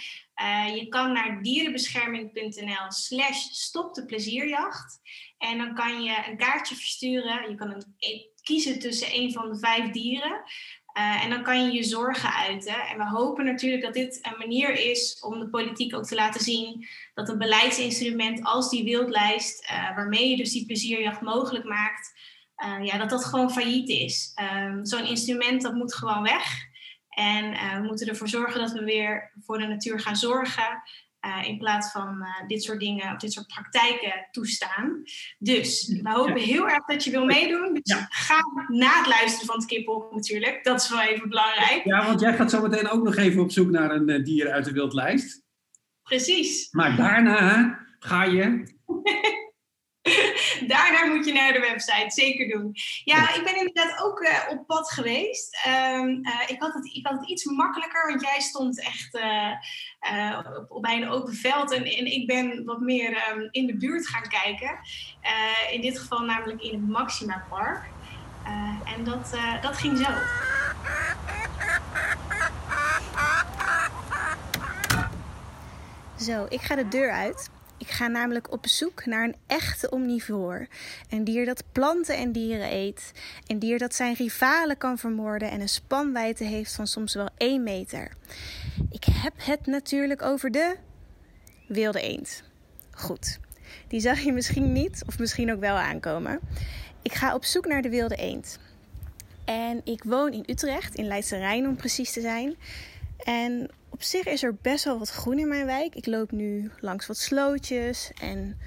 Uh, 0.43 0.77
je 0.77 0.89
kan 0.89 1.13
naar 1.13 1.43
dierenbescherming.nl 1.43 2.93
slash 2.93 3.39
stop 3.39 3.95
de 3.95 4.05
plezierjacht. 4.05 5.01
En 5.39 5.59
dan 5.59 5.75
kan 5.75 6.03
je 6.03 6.25
een 6.29 6.37
kaartje 6.37 6.75
versturen. 6.75 7.51
Je 7.51 7.55
kan 7.55 7.71
een, 7.71 8.29
kiezen 8.43 8.79
tussen 8.79 9.15
een 9.15 9.33
van 9.33 9.53
de 9.53 9.59
vijf 9.59 9.91
dieren. 9.91 10.43
En 10.93 11.31
dan 11.31 11.43
kan 11.43 11.65
je 11.65 11.73
je 11.73 11.83
zorgen 11.83 12.33
uiten. 12.33 12.87
En 12.89 12.99
we 12.99 13.09
hopen 13.09 13.45
natuurlijk 13.45 13.83
dat 13.83 13.95
dit 13.95 14.19
een 14.23 14.39
manier 14.39 14.91
is 14.91 15.21
om 15.21 15.39
de 15.39 15.49
politiek 15.49 15.95
ook 15.95 16.05
te 16.07 16.15
laten 16.15 16.41
zien 16.41 16.89
dat 17.15 17.29
een 17.29 17.39
beleidsinstrument 17.39 18.45
als 18.45 18.71
die 18.71 18.85
wildlijst, 18.85 19.73
waarmee 19.95 20.29
je 20.29 20.37
dus 20.37 20.53
die 20.53 20.67
plezierjacht 20.67 21.21
mogelijk 21.21 21.65
maakt, 21.65 22.13
uh, 22.65 22.85
ja, 22.85 22.99
dat 22.99 23.11
dat 23.11 23.25
gewoon 23.25 23.51
failliet 23.51 23.89
is. 23.89 24.33
Um, 24.65 24.85
Zo'n 24.87 25.07
instrument 25.07 25.63
dat 25.63 25.75
moet 25.75 25.95
gewoon 25.95 26.23
weg. 26.23 26.69
En 27.09 27.51
we 27.81 27.87
moeten 27.87 28.09
ervoor 28.09 28.29
zorgen 28.29 28.61
dat 28.61 28.73
we 28.73 28.85
weer 28.85 29.33
voor 29.41 29.59
de 29.59 29.67
natuur 29.67 30.01
gaan 30.01 30.17
zorgen. 30.17 30.83
Uh, 31.27 31.49
in 31.49 31.59
plaats 31.59 31.91
van 31.91 32.25
dit 32.47 32.63
soort 32.63 32.81
dingen 32.81 33.13
of 33.13 33.19
dit 33.19 33.33
soort 33.33 33.47
praktijken 33.47 34.29
toestaan. 34.31 35.03
Dus 35.39 35.87
we 36.03 36.11
hopen 36.11 36.41
heel 36.41 36.69
erg 36.69 36.85
dat 36.85 37.05
je 37.05 37.11
wil 37.11 37.25
meedoen. 37.25 37.75
Dus 37.75 37.95
ja. 37.95 38.07
ga 38.09 38.39
na 38.69 38.99
het 38.99 39.07
luisteren 39.07 39.47
van 39.47 39.57
het 39.57 39.67
kippel 39.67 40.09
natuurlijk. 40.11 40.65
Dat 40.65 40.81
is 40.81 40.89
wel 40.89 41.01
even 41.01 41.29
belangrijk. 41.29 41.85
Ja, 41.85 42.07
want 42.07 42.21
jij 42.21 42.37
gaat 42.37 42.51
zo 42.51 42.63
meteen 42.63 42.89
ook 42.89 43.03
nog 43.03 43.17
even 43.17 43.43
op 43.43 43.51
zoek 43.51 43.71
naar 43.71 43.91
een 43.91 44.25
dier 44.25 44.51
uit 44.51 44.65
de 44.65 44.73
wildlijst. 44.73 45.43
Precies. 46.03 46.69
Maar 46.71 46.97
daarna 46.97 47.79
ga 47.99 48.25
je 48.25 48.63
Daarna 50.71 51.05
moet 51.05 51.27
je 51.27 51.33
naar 51.33 51.53
de 51.53 51.61
website, 51.61 52.11
zeker 52.11 52.49
doen. 52.49 52.75
Ja, 53.05 53.35
ik 53.35 53.45
ben 53.45 53.57
inderdaad 53.57 54.03
ook 54.03 54.21
uh, 54.21 54.39
op 54.49 54.67
pad 54.67 54.91
geweest. 54.93 55.67
Um, 55.67 56.27
uh, 56.27 56.41
ik, 56.47 56.61
had 56.61 56.75
het, 56.75 56.95
ik 56.95 57.07
had 57.07 57.21
het 57.21 57.29
iets 57.29 57.45
makkelijker, 57.45 58.07
want 58.09 58.21
jij 58.23 58.41
stond 58.41 58.81
echt 58.81 59.15
uh, 59.15 60.39
op, 60.39 60.67
op, 60.69 60.83
bij 60.83 60.97
een 60.97 61.09
open 61.09 61.35
veld. 61.35 61.73
En, 61.73 61.85
en 61.85 62.07
ik 62.07 62.27
ben 62.27 62.65
wat 62.65 62.81
meer 62.81 63.31
um, 63.33 63.49
in 63.51 63.67
de 63.67 63.77
buurt 63.77 64.09
gaan 64.09 64.29
kijken. 64.29 64.79
in 65.71 65.81
dit 65.81 65.99
geval 65.99 66.21
namelijk 66.21 66.63
in 66.63 66.73
het 66.73 66.89
Maxima 66.89 67.47
Park. 67.49 67.83
en 68.97 69.05
dat, 69.05 69.37
dat 69.63 69.77
ging 69.77 69.97
zo. 69.99 70.13
Zo, 76.17 76.47
ik 76.49 76.61
ga 76.61 76.75
de 76.75 76.89
deur 76.89 77.11
uit. 77.11 77.51
Ik 77.81 77.89
ga 77.89 78.07
namelijk 78.07 78.53
op 78.53 78.67
zoek 78.67 79.07
naar 79.07 79.25
een 79.25 79.37
echte 79.47 79.91
omnivoor. 79.91 80.67
Een 81.09 81.25
dier 81.25 81.45
dat 81.45 81.63
planten 81.73 82.17
en 82.17 82.33
dieren 82.33 82.73
eet. 82.73 83.13
Een 83.47 83.59
dier 83.59 83.79
dat 83.79 83.95
zijn 83.95 84.15
rivalen 84.15 84.79
kan 84.79 84.99
vermoorden 84.99 85.51
en 85.51 85.61
een 85.61 85.69
spanwijdte 85.69 86.45
heeft 86.45 86.75
van 86.75 86.87
soms 86.87 87.15
wel 87.15 87.29
1 87.37 87.63
meter. 87.63 88.13
Ik 88.91 89.05
heb 89.05 89.33
het 89.37 89.67
natuurlijk 89.67 90.23
over 90.23 90.51
de 90.51 90.77
wilde 91.69 92.01
eend. 92.01 92.43
Goed, 92.91 93.39
die 93.89 94.01
zag 94.01 94.21
je 94.21 94.33
misschien 94.33 94.73
niet 94.73 95.03
of 95.07 95.19
misschien 95.19 95.53
ook 95.53 95.61
wel 95.61 95.77
aankomen. 95.77 96.41
Ik 97.03 97.15
ga 97.15 97.35
op 97.35 97.45
zoek 97.45 97.67
naar 97.67 97.83
de 97.83 97.91
wilde 97.91 98.17
eend. 98.17 98.59
En 99.45 99.81
ik 99.85 100.05
woon 100.05 100.33
in 100.33 100.45
Utrecht, 100.47 100.95
in 100.95 101.07
Leidse 101.07 101.37
Rijn 101.37 101.67
om 101.67 101.77
precies 101.77 102.13
te 102.13 102.21
zijn. 102.21 102.55
En 103.19 103.71
op 103.91 104.03
zich 104.03 104.25
is 104.25 104.43
er 104.43 104.55
best 104.63 104.85
wel 104.85 104.99
wat 104.99 105.11
groen 105.11 105.39
in 105.39 105.49
mijn 105.49 105.67
wijk. 105.67 105.95
Ik 105.95 106.07
loop 106.07 106.31
nu 106.31 106.71
langs 106.81 107.07
wat 107.07 107.17
slootjes 107.17 108.11
en 108.21 108.59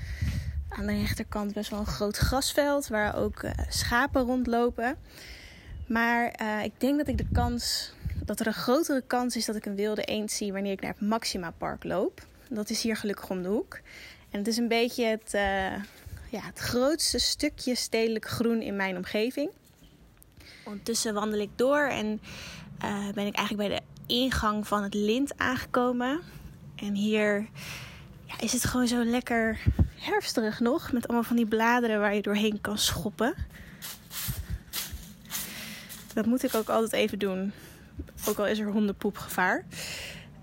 aan 0.69 0.85
de 0.85 0.93
rechterkant 0.93 1.53
best 1.53 1.69
wel 1.69 1.79
een 1.79 1.85
groot 1.85 2.17
grasveld 2.17 2.87
waar 2.87 3.15
ook 3.15 3.43
uh, 3.43 3.51
schapen 3.69 4.21
rondlopen. 4.21 4.97
Maar 5.87 6.33
uh, 6.41 6.63
ik 6.63 6.71
denk 6.77 6.97
dat 6.97 7.07
ik 7.07 7.17
de 7.17 7.27
kans 7.31 7.93
dat 8.25 8.39
er 8.39 8.47
een 8.47 8.53
grotere 8.53 9.03
kans 9.07 9.35
is 9.35 9.45
dat 9.45 9.55
ik 9.55 9.65
een 9.65 9.75
wilde 9.75 10.03
eend 10.03 10.31
zie 10.31 10.53
wanneer 10.53 10.71
ik 10.71 10.81
naar 10.81 10.91
het 10.91 11.01
Maxima 11.01 11.51
Park 11.51 11.83
loop. 11.83 12.25
Dat 12.49 12.69
is 12.69 12.81
hier 12.81 12.95
gelukkig 12.95 13.29
om 13.29 13.41
de 13.41 13.49
hoek. 13.49 13.79
En 14.29 14.39
het 14.39 14.47
is 14.47 14.57
een 14.57 14.67
beetje 14.67 15.05
het, 15.05 15.33
uh, 15.33 15.41
ja, 16.29 16.41
het 16.41 16.59
grootste 16.59 17.19
stukje 17.19 17.75
stedelijk 17.75 18.27
groen 18.27 18.61
in 18.61 18.75
mijn 18.75 18.95
omgeving. 18.95 19.49
Ondertussen 20.65 21.13
wandel 21.13 21.39
ik 21.39 21.49
door 21.55 21.81
en 21.81 22.21
ben 23.13 23.27
ik 23.27 23.35
eigenlijk 23.35 23.69
bij 23.69 23.77
de 23.77 23.92
ingang 24.05 24.67
van 24.67 24.83
het 24.83 24.93
lint 24.93 25.37
aangekomen. 25.37 26.19
En 26.75 26.95
hier 26.95 27.47
ja, 28.25 28.39
is 28.39 28.53
het 28.53 28.65
gewoon 28.65 28.87
zo 28.87 29.03
lekker 29.03 29.59
herfsterig 29.95 30.59
nog. 30.59 30.91
Met 30.91 31.07
allemaal 31.07 31.27
van 31.27 31.35
die 31.35 31.45
bladeren 31.45 31.99
waar 31.99 32.15
je 32.15 32.21
doorheen 32.21 32.61
kan 32.61 32.77
schoppen. 32.77 33.33
Dat 36.13 36.25
moet 36.25 36.43
ik 36.43 36.55
ook 36.55 36.69
altijd 36.69 36.93
even 36.93 37.19
doen. 37.19 37.51
Ook 38.27 38.37
al 38.37 38.47
is 38.47 38.59
er 38.59 38.71
hondenpoepgevaar. 38.71 39.65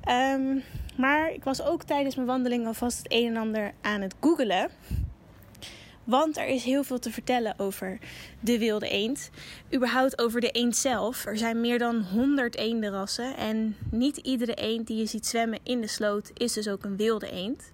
Um, 0.09 0.63
maar 0.97 1.33
ik 1.33 1.45
was 1.45 1.63
ook 1.63 1.83
tijdens 1.83 2.15
mijn 2.15 2.27
wandeling 2.27 2.67
alvast 2.67 2.99
het 2.99 3.07
een 3.13 3.27
en 3.27 3.37
ander 3.37 3.73
aan 3.81 4.01
het 4.01 4.15
googelen. 4.21 4.71
Want 6.05 6.37
er 6.37 6.47
is 6.47 6.65
heel 6.65 6.85
veel 6.85 6.99
te 6.99 7.11
vertellen 7.11 7.59
over 7.59 7.99
de 8.41 8.59
wilde 8.59 8.89
eend. 8.89 9.31
Überhaupt 9.75 10.19
over 10.19 10.41
de 10.41 10.51
eend 10.51 10.77
zelf. 10.77 11.27
Er 11.27 11.37
zijn 11.37 11.61
meer 11.61 11.79
dan 11.79 12.03
100 12.03 12.57
eendenrassen. 12.57 13.37
En 13.37 13.77
niet 13.91 14.17
iedere 14.17 14.55
eend 14.55 14.87
die 14.87 14.97
je 14.97 15.07
ziet 15.07 15.27
zwemmen 15.27 15.59
in 15.63 15.81
de 15.81 15.87
sloot 15.87 16.31
is 16.35 16.53
dus 16.53 16.69
ook 16.69 16.85
een 16.85 16.97
wilde 16.97 17.31
eend. 17.31 17.73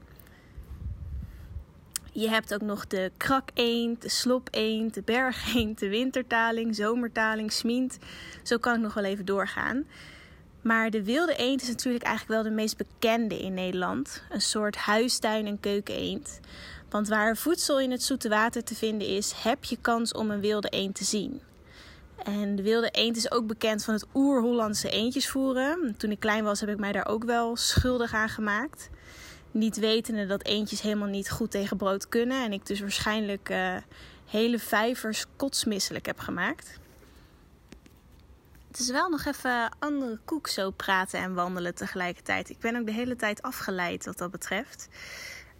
Je 2.13 2.29
hebt 2.29 2.55
ook 2.55 2.61
nog 2.61 2.87
de 2.87 3.11
krakeend, 3.17 4.03
de 4.03 4.09
slopeend, 4.09 4.95
de 4.95 5.03
bergeend, 5.03 5.79
de 5.79 5.89
wintertaling, 5.89 6.75
zomertaling, 6.75 7.53
smient. 7.53 7.99
Zo 8.43 8.57
kan 8.57 8.75
ik 8.75 8.81
nog 8.81 8.95
wel 8.95 9.05
even 9.05 9.25
doorgaan. 9.25 9.85
Maar 10.63 10.91
de 10.91 11.05
wilde 11.05 11.37
eend 11.37 11.63
is 11.63 11.69
natuurlijk 11.69 12.05
eigenlijk 12.05 12.43
wel 12.43 12.51
de 12.51 12.57
meest 12.57 12.77
bekende 12.77 13.39
in 13.39 13.55
Nederland. 13.55 14.23
Een 14.31 14.41
soort 14.41 14.77
huistuin- 14.77 15.47
en 15.47 15.61
keukeneend. 15.61 16.41
Want 16.97 17.09
waar 17.09 17.37
voedsel 17.37 17.81
in 17.81 17.91
het 17.91 18.03
zoete 18.03 18.29
water 18.29 18.65
te 18.65 18.75
vinden 18.75 19.09
is, 19.09 19.33
heb 19.33 19.65
je 19.65 19.79
kans 19.81 20.13
om 20.13 20.31
een 20.31 20.41
wilde 20.41 20.69
eend 20.69 20.95
te 20.95 21.05
zien. 21.05 21.41
En 22.25 22.57
de 22.57 22.63
wilde 22.63 22.91
eend 22.91 23.17
is 23.17 23.31
ook 23.31 23.47
bekend 23.47 23.85
van 23.85 23.95
het 23.95 24.07
oer-Hollandse 24.15 24.91
eendjesvoeren. 24.91 25.95
Toen 25.97 26.11
ik 26.11 26.21
klein 26.21 26.45
was 26.45 26.61
heb 26.61 26.69
ik 26.69 26.79
mij 26.79 26.93
daar 26.93 27.07
ook 27.07 27.25
wel 27.25 27.57
schuldig 27.57 28.15
aan 28.15 28.29
gemaakt. 28.29 28.91
Niet 29.51 29.77
wetende 29.77 30.27
dat 30.27 30.45
eendjes 30.45 30.81
helemaal 30.81 31.09
niet 31.09 31.31
goed 31.31 31.51
tegen 31.51 31.77
brood 31.77 32.09
kunnen. 32.09 32.45
En 32.45 32.53
ik 32.53 32.67
dus 32.67 32.81
waarschijnlijk 32.81 33.49
uh, 33.51 33.77
hele 34.27 34.59
vijvers 34.59 35.25
kotsmisselijk 35.37 36.07
heb 36.07 36.19
gemaakt. 36.19 36.79
Het 38.69 38.79
is 38.79 38.91
wel 38.91 39.09
nog 39.09 39.25
even 39.25 39.77
andere 39.79 40.19
koek 40.25 40.49
zo 40.49 40.71
praten 40.71 41.21
en 41.21 41.35
wandelen 41.35 41.75
tegelijkertijd. 41.75 42.51
Ik 42.51 42.59
ben 42.59 42.77
ook 42.77 42.87
de 42.87 42.93
hele 42.93 43.17
tijd 43.17 43.43
afgeleid 43.43 44.05
wat 44.05 44.19
dat 44.19 44.31
betreft. 44.31 44.89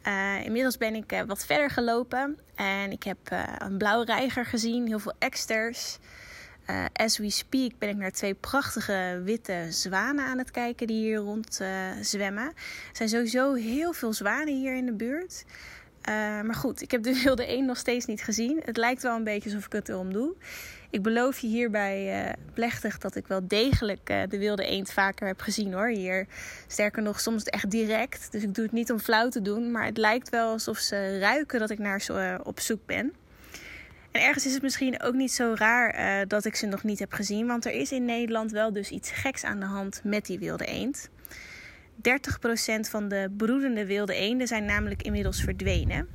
Uh, 0.07 0.45
inmiddels 0.45 0.79
ben 0.79 0.95
ik 0.95 1.13
uh, 1.13 1.21
wat 1.27 1.47
verder 1.47 1.71
gelopen 1.71 2.39
en 2.55 2.93
ik 2.93 3.03
heb 3.03 3.19
uh, 3.33 3.43
een 3.59 3.79
blauwe 3.79 4.05
reiger 4.05 4.47
gezien, 4.47 4.87
heel 4.87 4.99
veel 4.99 5.15
eksters. 5.19 5.99
as 6.93 7.19
we 7.19 7.31
speak 7.31 7.79
ben 7.79 7.89
ik 7.89 7.97
naar 7.97 8.11
twee 8.11 8.35
prachtige 8.35 9.21
witte 9.25 9.67
zwanen 9.71 10.25
aan 10.25 10.39
het 10.39 10.51
kijken 10.51 10.87
die 10.87 10.97
hier 10.97 11.17
rond 11.17 11.61
zwemmen. 12.01 12.47
Er 12.47 12.97
zijn 12.97 13.09
sowieso 13.09 13.55
heel 13.55 13.93
veel 13.93 14.13
zwanen 14.13 14.55
hier 14.55 14.75
in 14.75 14.87
de 14.87 14.93
buurt. 14.93 15.45
maar 16.45 16.55
goed, 16.55 16.83
ik 16.83 16.91
heb 16.91 17.03
de 17.03 17.21
wilde 17.25 17.47
eend 17.47 17.67
nog 17.67 17.77
steeds 17.77 18.07
niet 18.07 18.23
gezien. 18.23 18.63
Het 18.65 18.77
lijkt 18.77 19.03
wel 19.03 19.17
een 19.17 19.25
beetje 19.25 19.51
alsof 19.51 19.67
ik 19.67 19.73
het 19.73 19.89
erom 19.89 20.13
doe. 20.13 20.35
Ik 20.91 21.03
beloof 21.03 21.39
je 21.39 21.47
hierbij 21.47 22.27
uh, 22.27 22.33
plechtig 22.55 22.99
dat 22.99 23.17
ik 23.17 23.27
wel 23.27 23.49
degelijk 23.49 24.11
uh, 24.11 24.23
de 24.29 24.39
wilde 24.39 24.65
eend 24.65 24.93
vaker 24.93 25.27
heb 25.27 25.41
gezien 25.41 25.73
hoor. 25.73 25.89
Hier, 25.89 26.27
sterker 26.67 27.03
nog, 27.03 27.21
soms 27.21 27.45
echt 27.45 27.71
direct. 27.71 28.33
Dus 28.33 28.43
ik 28.43 28.55
doe 28.55 28.65
het 28.65 28.73
niet 28.73 28.93
om 28.93 28.99
flauw 28.99 29.29
te 29.29 29.43
doen. 29.43 29.71
Maar 29.71 29.85
het 29.85 29.97
lijkt 29.97 30.29
wel 30.29 30.51
alsof 30.51 30.79
ze 30.79 31.19
ruiken 31.19 31.61
dat 31.61 31.71
ik 31.71 31.79
naar 31.79 32.01
ze 32.01 32.13
uh, 32.13 32.47
op 32.47 32.61
zoek 32.61 32.87
ben. 32.87 33.13
En 34.11 34.23
ergens 34.23 34.47
is 34.47 34.53
het 34.53 34.63
misschien 34.63 35.03
ook 35.03 35.15
niet 35.15 35.33
zo 35.33 35.55
raar 35.57 36.27
dat 36.29 36.45
ik 36.45 36.57
ze 36.57 36.67
nog 36.67 36.83
niet 36.83 36.99
heb 36.99 37.13
gezien. 37.13 37.47
Want 37.47 37.65
er 37.65 37.73
is 37.73 37.93
in 37.93 38.05
Nederland 38.05 38.51
wel 38.51 38.73
dus 38.73 38.91
iets 38.91 39.11
geks 39.11 39.45
aan 39.45 39.61
de 39.61 39.67
hand 39.67 40.01
met 40.05 40.27
die 40.27 40.39
wilde 40.39 40.65
eend. 40.65 41.09
30% 41.97 42.01
van 42.81 43.09
de 43.09 43.31
broedende 43.37 43.87
wilde 43.87 44.15
eenden 44.15 44.47
zijn 44.47 44.65
namelijk 44.65 45.03
inmiddels 45.03 45.41
verdwenen. 45.43 46.09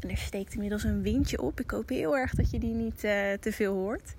En 0.00 0.10
er 0.10 0.16
steekt 0.16 0.54
inmiddels 0.54 0.84
een 0.84 1.02
windje 1.02 1.42
op. 1.42 1.60
Ik 1.60 1.70
hoop 1.70 1.88
heel 1.88 2.16
erg 2.16 2.34
dat 2.34 2.50
je 2.50 2.58
die 2.58 2.74
niet 2.74 3.04
uh, 3.04 3.12
te 3.40 3.52
veel 3.52 3.74
hoort. 3.74 4.14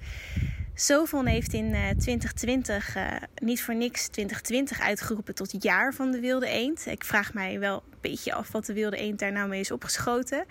Sovon 0.73 1.25
heeft 1.25 1.53
in 1.53 1.65
uh, 1.65 1.89
2020 1.89 2.95
uh, 2.95 3.05
niet 3.35 3.63
voor 3.63 3.75
niks 3.75 4.07
2020 4.07 4.79
uitgeroepen 4.79 5.35
tot 5.35 5.63
jaar 5.63 5.93
van 5.93 6.11
de 6.11 6.19
wilde 6.19 6.47
eend. 6.47 6.85
Ik 6.85 7.03
vraag 7.03 7.33
mij 7.33 7.59
wel 7.59 7.83
een 7.91 7.97
beetje 8.01 8.33
af 8.33 8.51
wat 8.51 8.65
de 8.65 8.73
wilde 8.73 8.97
eend 8.97 9.19
daar 9.19 9.31
nou 9.31 9.49
mee 9.49 9.59
is 9.59 9.71
opgeschoten. 9.71 10.45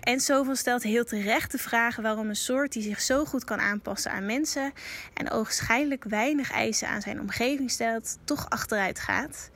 En 0.00 0.20
Sovon 0.20 0.56
stelt 0.56 0.82
heel 0.82 1.04
terecht 1.04 1.52
de 1.52 1.58
vraag 1.58 1.96
waarom 1.96 2.28
een 2.28 2.36
soort 2.36 2.72
die 2.72 2.82
zich 2.82 3.00
zo 3.00 3.24
goed 3.24 3.44
kan 3.44 3.60
aanpassen 3.60 4.10
aan 4.10 4.26
mensen 4.26 4.72
en 5.14 5.30
ogenschijnlijk 5.30 6.04
weinig 6.04 6.52
eisen 6.52 6.88
aan 6.88 7.00
zijn 7.00 7.20
omgeving 7.20 7.70
stelt, 7.70 8.18
toch 8.24 8.50
achteruit 8.50 8.98
gaat. 8.98 9.50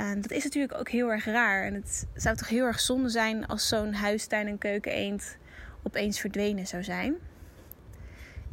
En 0.00 0.20
dat 0.20 0.30
is 0.30 0.44
natuurlijk 0.44 0.78
ook 0.78 0.88
heel 0.88 1.10
erg 1.12 1.24
raar. 1.24 1.64
En 1.64 1.74
het 1.74 2.06
zou 2.14 2.36
toch 2.36 2.48
heel 2.48 2.64
erg 2.64 2.80
zonde 2.80 3.08
zijn 3.08 3.46
als 3.46 3.68
zo'n 3.68 3.92
huistuin- 3.92 4.46
en 4.46 4.58
keukeneend 4.58 5.36
opeens 5.82 6.20
verdwenen 6.20 6.66
zou 6.66 6.84
zijn. 6.84 7.14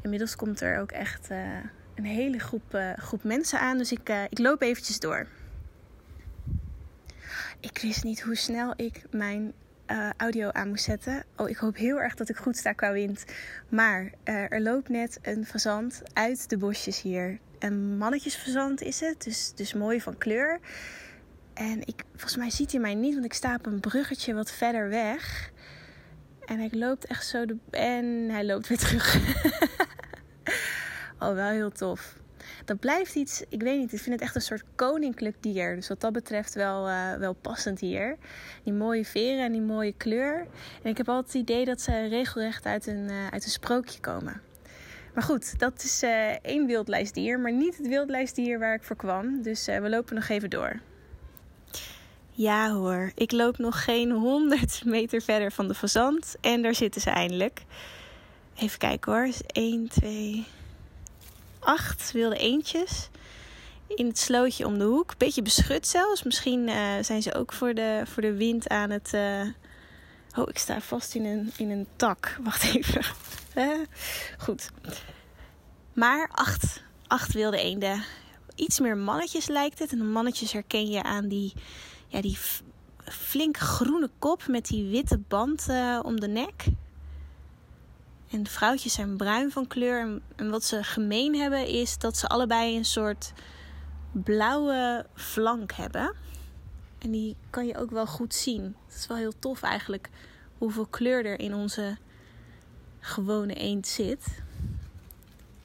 inmiddels 0.02 0.36
komt 0.36 0.62
er 0.62 0.80
ook 0.80 0.92
echt 0.92 1.32
uh, 1.32 1.38
een 1.96 2.06
hele 2.06 2.40
groep, 2.40 2.76
uh, 2.76 2.94
groep 2.94 3.24
mensen 3.24 3.60
aan. 3.60 3.78
Dus 3.78 3.92
ik, 3.92 4.10
uh, 4.10 4.24
ik 4.30 4.40
loop 4.40 4.62
eventjes 4.62 5.00
door. 5.00 5.28
Ik 7.60 7.78
wist 7.82 8.04
niet 8.04 8.22
hoe 8.22 8.36
snel 8.36 8.74
ik 8.76 9.02
mijn 9.12 9.54
audio 10.18 10.50
aan 10.50 10.68
moest 10.68 10.84
zetten. 10.84 11.24
Oh, 11.36 11.50
ik 11.50 11.58
hoop 11.58 11.76
heel 11.76 12.02
erg 12.02 12.16
dat 12.16 12.30
ik 12.30 12.36
goed 12.36 12.58
sta 12.58 12.72
qua 12.72 12.92
wind. 12.92 13.26
Maar 13.70 14.12
er 14.24 14.62
loopt 14.62 14.90
net 14.90 15.20
een 15.22 15.46
fazant 15.46 16.02
uit 16.14 16.50
de 16.50 16.58
bosjes 16.58 17.02
hier. 17.02 17.40
Een 17.60 17.98
mannetjesfazant 17.98 18.82
is 18.82 19.00
het, 19.00 19.24
dus, 19.24 19.52
dus 19.56 19.74
mooi 19.74 20.02
van 20.02 20.18
kleur. 20.18 20.60
En 21.58 21.82
ik, 21.86 22.04
volgens 22.12 22.38
mij 22.38 22.50
ziet 22.50 22.72
hij 22.72 22.82
mij 22.82 22.96
niet, 22.96 23.14
want 23.14 23.26
ik 23.26 23.34
sta 23.34 23.56
op 23.56 23.66
een 23.66 23.80
bruggetje 23.80 24.34
wat 24.34 24.52
verder 24.52 24.90
weg. 24.90 25.52
En 26.46 26.60
hij 26.60 26.70
loopt 26.72 27.06
echt 27.06 27.28
zo 27.28 27.46
de. 27.46 27.56
En 27.70 28.06
hij 28.30 28.46
loopt 28.46 28.68
weer 28.68 28.78
terug. 28.78 29.16
oh, 31.20 31.34
wel 31.34 31.50
heel 31.50 31.72
tof. 31.72 32.16
Dat 32.66 32.80
blijft 32.80 33.16
iets, 33.16 33.44
ik 33.50 33.62
weet 33.62 33.80
niet, 33.80 33.94
ik 33.94 34.00
vind 34.00 34.16
het 34.16 34.24
echt 34.24 34.36
een 34.36 34.42
soort 34.42 34.64
koninklijk 34.76 35.36
dier. 35.40 35.76
Dus 35.76 35.88
wat 35.88 36.02
dat 36.02 36.14
betreft 36.14 36.54
wel, 36.54 36.90
uh, 36.90 37.14
wel 37.14 37.34
passend 37.34 37.80
hier. 37.80 38.18
Die 38.64 38.74
mooie 38.74 39.06
veren 39.06 39.44
en 39.44 39.52
die 39.52 39.62
mooie 39.62 39.94
kleur. 39.98 40.48
En 40.84 40.90
ik 40.90 40.98
heb 40.98 41.10
altijd 41.10 41.34
het 41.34 41.42
idee 41.42 41.66
dat 41.66 41.82
ze 41.82 42.08
regelrecht 42.08 42.66
uit 42.66 42.88
een, 42.88 43.10
uh, 43.10 43.28
uit 43.28 43.44
een 43.44 43.50
sprookje 43.50 44.00
komen. 44.00 44.42
Maar 45.14 45.24
goed, 45.24 45.60
dat 45.60 45.84
is 45.84 46.04
uh, 46.04 46.30
één 46.42 46.66
wildlijstdier, 46.66 47.40
maar 47.40 47.54
niet 47.54 47.78
het 47.78 47.88
wildlijstdier 47.88 48.60
waar 48.60 48.74
ik 48.74 48.84
voor 48.84 48.96
kwam. 48.96 49.42
Dus 49.42 49.66
we 49.66 49.90
lopen 49.90 50.16
nog 50.16 50.28
even 50.28 50.50
door. 50.50 50.80
Ja 52.38 52.72
hoor, 52.72 53.12
ik 53.16 53.32
loop 53.32 53.58
nog 53.58 53.84
geen 53.84 54.12
100 54.12 54.86
meter 54.86 55.22
verder 55.22 55.52
van 55.52 55.68
de 55.68 55.74
fazant 55.74 56.36
en 56.42 56.62
daar 56.62 56.76
zitten 56.76 57.02
ze 57.02 57.10
eindelijk. 57.10 57.62
Even 58.56 58.80
kijken 58.80 59.12
hoor, 59.12 59.30
1, 59.48 59.88
2, 59.88 60.46
8 61.60 62.12
wilde 62.12 62.38
eentjes 62.38 63.10
in 63.88 64.08
het 64.08 64.18
slootje 64.18 64.66
om 64.66 64.78
de 64.78 64.84
hoek. 64.84 65.18
Beetje 65.18 65.42
beschut 65.42 65.88
zelfs. 65.88 66.24
Misschien 66.24 66.68
uh, 66.68 66.92
zijn 67.02 67.22
ze 67.22 67.34
ook 67.34 67.54
voor 67.54 67.74
de, 67.74 68.04
voor 68.06 68.22
de 68.22 68.34
wind 68.34 68.68
aan 68.68 68.90
het. 68.90 69.12
Uh... 69.14 69.42
Oh, 70.36 70.50
ik 70.50 70.58
sta 70.58 70.82
vast 70.82 71.16
in 71.16 71.26
een, 71.26 71.52
in 71.58 71.70
een 71.70 71.88
tak. 71.96 72.38
Wacht 72.44 72.64
even. 72.64 73.02
Goed. 74.38 74.70
Maar 75.94 76.30
acht, 76.32 76.84
acht 77.08 77.34
wilde 77.34 77.62
eenden. 77.62 78.04
Iets 78.56 78.80
meer 78.80 78.98
mannetjes 78.98 79.48
lijkt 79.48 79.80
het. 79.80 79.92
En 79.92 80.12
mannetjes 80.12 80.52
herken 80.52 80.88
je 80.88 81.04
aan 81.04 81.28
die 81.28 81.54
ja, 82.08 82.22
die 82.22 82.38
flink 83.04 83.58
groene 83.58 84.10
kop 84.20 84.48
met 84.48 84.68
die 84.68 84.90
witte 84.90 85.18
band 85.18 85.68
uh, 85.70 86.00
om 86.04 86.20
de 86.20 86.28
nek. 86.28 86.66
En 88.30 88.44
de 88.44 88.50
vrouwtjes 88.50 88.94
zijn 88.94 89.18
bruin 89.18 89.52
van 89.52 89.68
kleur. 89.68 90.00
En, 90.02 90.22
en 90.36 90.50
wat 90.50 90.64
ze 90.64 90.84
gemeen 90.84 91.36
hebben 91.36 91.68
is 91.68 91.98
dat 91.98 92.18
ze 92.18 92.28
allebei 92.28 92.78
een 92.78 92.86
soort 92.86 93.34
blauwe 94.12 95.06
flank 95.14 95.72
hebben. 95.72 96.14
En 96.98 97.12
die 97.12 97.36
kan 97.50 97.66
je 97.66 97.78
ook 97.78 97.92
wel 97.92 98.08
goed 98.08 98.34
zien. 98.34 98.76
Het 98.88 98.96
is 98.96 99.08
wel 99.08 99.18
heel 99.18 99.40
tof 99.40 99.62
eigenlijk 99.62 100.10
hoeveel 100.58 100.86
kleur 100.86 101.26
er 101.26 101.40
in 101.40 101.54
onze 101.54 101.98
gewone 103.00 103.54
eend 103.54 103.88
zit. 103.88 104.26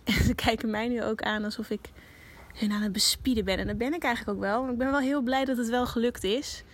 En 0.04 0.24
ze 0.28 0.34
kijken 0.34 0.70
mij 0.70 0.88
nu 0.88 1.02
ook 1.02 1.22
aan 1.22 1.44
alsof 1.44 1.70
ik 1.70 1.90
hun 2.52 2.72
aan 2.72 2.82
het 2.82 2.92
bespieden 2.92 3.44
ben. 3.44 3.58
En 3.58 3.66
dat 3.66 3.78
ben 3.78 3.94
ik 3.94 4.02
eigenlijk 4.02 4.36
ook 4.36 4.44
wel. 4.44 4.62
Maar 4.62 4.72
ik 4.72 4.78
ben 4.78 4.90
wel 4.90 5.00
heel 5.00 5.22
blij 5.22 5.44
dat 5.44 5.56
het 5.56 5.68
wel 5.68 5.86
gelukt 5.86 6.24
is. 6.24 6.64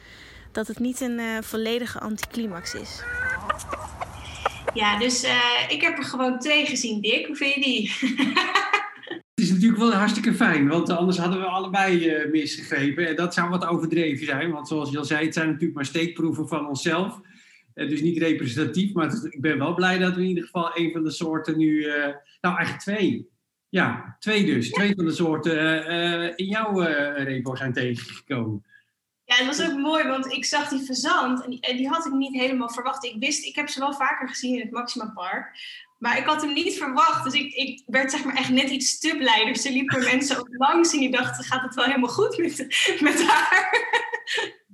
Dat 0.52 0.66
het 0.66 0.78
niet 0.78 1.00
een 1.00 1.18
uh, 1.18 1.38
volledige 1.40 2.00
anticlimax 2.00 2.74
is. 2.74 3.02
Ja, 4.74 4.98
dus 4.98 5.24
uh, 5.24 5.60
ik 5.68 5.82
heb 5.82 5.98
er 5.98 6.04
gewoon 6.04 6.38
twee 6.38 6.66
gezien, 6.66 7.00
Dick. 7.00 7.26
Hoe 7.26 7.36
vind 7.36 7.54
je 7.54 7.60
die? 7.60 7.90
Het 9.34 9.46
is 9.46 9.52
natuurlijk 9.52 9.80
wel 9.80 9.92
hartstikke 9.92 10.34
fijn, 10.34 10.68
want 10.68 10.90
anders 10.90 11.18
hadden 11.18 11.40
we 11.40 11.46
allebei 11.46 12.16
uh, 12.16 12.30
misgegrepen. 12.30 13.08
En 13.08 13.16
dat 13.16 13.34
zou 13.34 13.48
wat 13.48 13.66
overdreven 13.66 14.26
zijn, 14.26 14.50
want 14.50 14.68
zoals 14.68 14.90
je 14.90 14.98
al 14.98 15.04
zei, 15.04 15.24
het 15.24 15.34
zijn 15.34 15.46
natuurlijk 15.46 15.74
maar 15.74 15.84
steekproeven 15.84 16.48
van 16.48 16.68
onszelf. 16.68 17.20
dus 17.74 18.00
niet 18.00 18.18
representatief, 18.18 18.92
maar 18.92 19.12
ik 19.30 19.40
ben 19.40 19.58
wel 19.58 19.74
blij 19.74 19.98
dat 19.98 20.14
we 20.14 20.20
in 20.20 20.28
ieder 20.28 20.44
geval 20.44 20.70
een 20.74 20.92
van 20.92 21.04
de 21.04 21.10
soorten 21.10 21.58
nu, 21.58 21.86
nou 22.40 22.56
eigenlijk 22.56 22.80
twee, 22.80 23.28
ja, 23.68 24.16
twee 24.18 24.44
dus. 24.44 24.70
Twee 24.70 24.94
van 24.94 25.04
de 25.04 25.12
soorten 25.12 25.56
uh, 25.92 26.32
in 26.36 26.46
jouw 26.46 26.82
uh, 26.82 27.24
repo 27.24 27.54
zijn 27.54 27.72
tegengekomen. 27.72 28.66
Ja, 29.24 29.34
het 29.34 29.46
was 29.46 29.70
ook 29.70 29.78
mooi, 29.78 30.04
want 30.04 30.32
ik 30.32 30.44
zag 30.44 30.68
die 30.68 30.84
verzand 30.84 31.44
en 31.44 31.50
die, 31.50 31.60
en 31.60 31.76
die, 31.76 31.88
had 31.88 32.06
ik 32.06 32.12
niet 32.12 32.40
helemaal 32.40 32.70
verwacht. 32.70 33.04
Ik 33.04 33.16
wist, 33.18 33.44
ik 33.44 33.56
heb 33.56 33.68
ze 33.68 33.80
wel 33.80 33.94
vaker 33.94 34.28
gezien 34.28 34.54
in 34.54 34.60
het 34.60 34.70
Maxima 34.70 35.12
Park, 35.14 35.58
maar 35.98 36.18
ik 36.18 36.24
had 36.24 36.42
hem 36.42 36.52
niet 36.52 36.78
verwacht. 36.78 37.24
Dus 37.24 37.32
ik, 37.32 37.54
ik 37.54 37.82
werd 37.86 38.10
zeg 38.10 38.24
maar 38.24 38.36
echt 38.36 38.50
net 38.50 38.70
iets 38.70 38.98
te 38.98 39.14
blij. 39.18 39.44
Dus 39.44 39.64
er 39.64 39.72
liepen 39.72 40.04
mensen 40.14 40.38
ook 40.38 40.48
langs 40.50 40.92
en 40.92 40.98
die 40.98 41.10
dachten, 41.10 41.44
gaat 41.44 41.62
het 41.62 41.74
wel 41.74 41.84
helemaal 41.84 42.08
goed 42.08 42.38
met, 42.38 42.56
met 43.00 43.22
haar? 43.22 43.86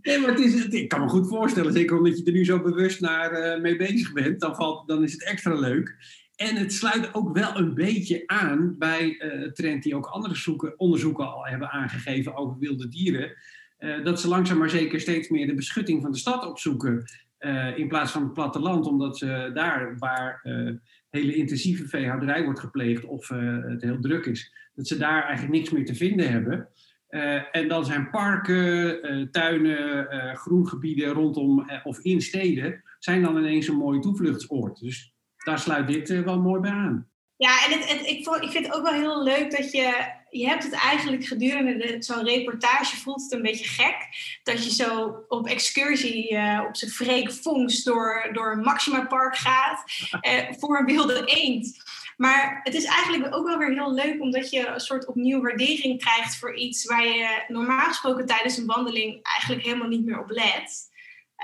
Nee, 0.03 0.19
maar 0.19 0.31
het 0.31 0.41
is, 0.41 0.67
ik 0.67 0.89
kan 0.89 1.01
me 1.01 1.09
goed 1.09 1.29
voorstellen, 1.29 1.73
zeker 1.73 1.97
omdat 1.97 2.19
je 2.19 2.25
er 2.25 2.33
nu 2.33 2.45
zo 2.45 2.61
bewust 2.61 3.01
naar, 3.01 3.57
uh, 3.57 3.63
mee 3.63 3.77
bezig 3.77 4.13
bent, 4.13 4.41
dan, 4.41 4.55
valt, 4.55 4.89
dan 4.89 5.03
is 5.03 5.13
het 5.13 5.25
extra 5.25 5.55
leuk. 5.55 5.97
En 6.37 6.57
het 6.57 6.73
sluit 6.73 7.15
ook 7.15 7.37
wel 7.37 7.57
een 7.57 7.75
beetje 7.75 8.23
aan 8.27 8.79
bij 8.79 9.21
uh, 9.21 9.53
trend 9.53 9.83
die 9.83 9.97
ook 9.97 10.07
andere 10.07 10.35
zoeken, 10.35 10.79
onderzoeken 10.79 11.33
al 11.33 11.47
hebben 11.47 11.71
aangegeven 11.71 12.37
over 12.37 12.59
wilde 12.59 12.89
dieren. 12.89 13.37
Uh, 13.79 14.05
dat 14.05 14.21
ze 14.21 14.29
langzaam 14.29 14.59
maar 14.59 14.71
zeker 14.71 15.01
steeds 15.01 15.29
meer 15.29 15.47
de 15.47 15.55
beschutting 15.55 16.03
van 16.03 16.13
de 16.13 16.19
stad 16.19 16.47
opzoeken. 16.47 17.05
Uh, 17.39 17.79
in 17.79 17.89
plaats 17.89 18.13
van 18.13 18.23
het 18.23 18.33
platteland, 18.33 18.87
omdat 18.87 19.19
ze 19.19 19.51
daar 19.55 19.99
waar 19.99 20.41
hele 21.11 21.35
intensieve 21.35 21.89
veehouderij 21.89 22.45
wordt 22.45 22.61
gepleegd 22.61 23.05
of 23.05 23.29
het 23.29 23.83
heel 23.83 24.01
druk 24.01 24.27
is, 24.27 24.55
dat 24.75 24.87
ze 24.87 24.97
daar 24.97 25.23
eigenlijk 25.23 25.53
niks 25.57 25.71
meer 25.71 25.85
te 25.85 25.95
vinden 25.95 26.31
hebben. 26.31 26.69
en 27.53 27.69
dan 27.69 27.85
zijn 27.85 28.11
parken, 28.11 29.31
tuinen, 29.31 30.37
groengebieden 30.37 31.09
rondom 31.09 31.71
of 31.85 31.99
in 31.99 32.21
steden, 32.21 32.83
zijn 32.99 33.23
dan 33.23 33.37
ineens 33.37 33.69
een 33.69 33.77
mooi 33.77 34.01
toevluchtsoord. 34.01 34.81
Dus 34.81 35.14
daar 35.45 35.59
sluit 35.59 35.87
dit 35.87 36.11
uh, 36.11 36.25
wel 36.25 36.41
mooi 36.41 36.61
bij 36.61 36.71
aan. 36.71 37.09
Ja, 37.37 37.65
en 37.65 37.73
het, 37.73 37.89
het, 37.89 38.07
ik, 38.07 38.27
ik 38.27 38.51
vind 38.51 38.67
het 38.67 38.75
ook 38.75 38.83
wel 38.83 38.93
heel 38.93 39.23
leuk 39.23 39.51
dat 39.51 39.73
je... 39.73 40.13
Je 40.31 40.47
hebt 40.47 40.63
het 40.63 40.73
eigenlijk 40.73 41.25
gedurende 41.25 41.97
zo'n 41.99 42.25
reportage 42.25 42.97
voelt 42.97 43.23
het 43.23 43.33
een 43.33 43.43
beetje 43.43 43.69
gek. 43.69 43.97
Dat 44.43 44.65
je 44.65 44.71
zo 44.71 45.25
op 45.29 45.47
excursie 45.47 46.33
uh, 46.33 46.63
op 46.69 46.77
zijn 46.77 46.91
freek 46.91 47.33
vondst 47.33 47.85
door, 47.85 48.31
door 48.33 48.53
een 48.53 48.61
Maxima 48.61 49.07
Park 49.07 49.37
gaat. 49.37 49.85
Uh, 50.21 50.53
voor 50.59 50.79
een 50.79 50.87
wilde 50.87 51.25
eend. 51.25 51.83
Maar 52.17 52.61
het 52.63 52.75
is 52.75 52.85
eigenlijk 52.85 53.35
ook 53.35 53.47
wel 53.47 53.59
weer 53.59 53.73
heel 53.73 53.95
leuk 53.95 54.21
omdat 54.21 54.51
je 54.51 54.67
een 54.67 54.81
soort 54.81 55.07
opnieuw 55.07 55.43
waardering 55.43 56.01
krijgt 56.01 56.37
voor 56.37 56.57
iets 56.57 56.85
waar 56.85 57.07
je 57.07 57.45
normaal 57.49 57.87
gesproken 57.87 58.27
tijdens 58.27 58.57
een 58.57 58.67
wandeling 58.67 59.23
eigenlijk 59.23 59.65
helemaal 59.65 59.89
niet 59.89 60.05
meer 60.05 60.21
op 60.21 60.31
let. 60.31 60.93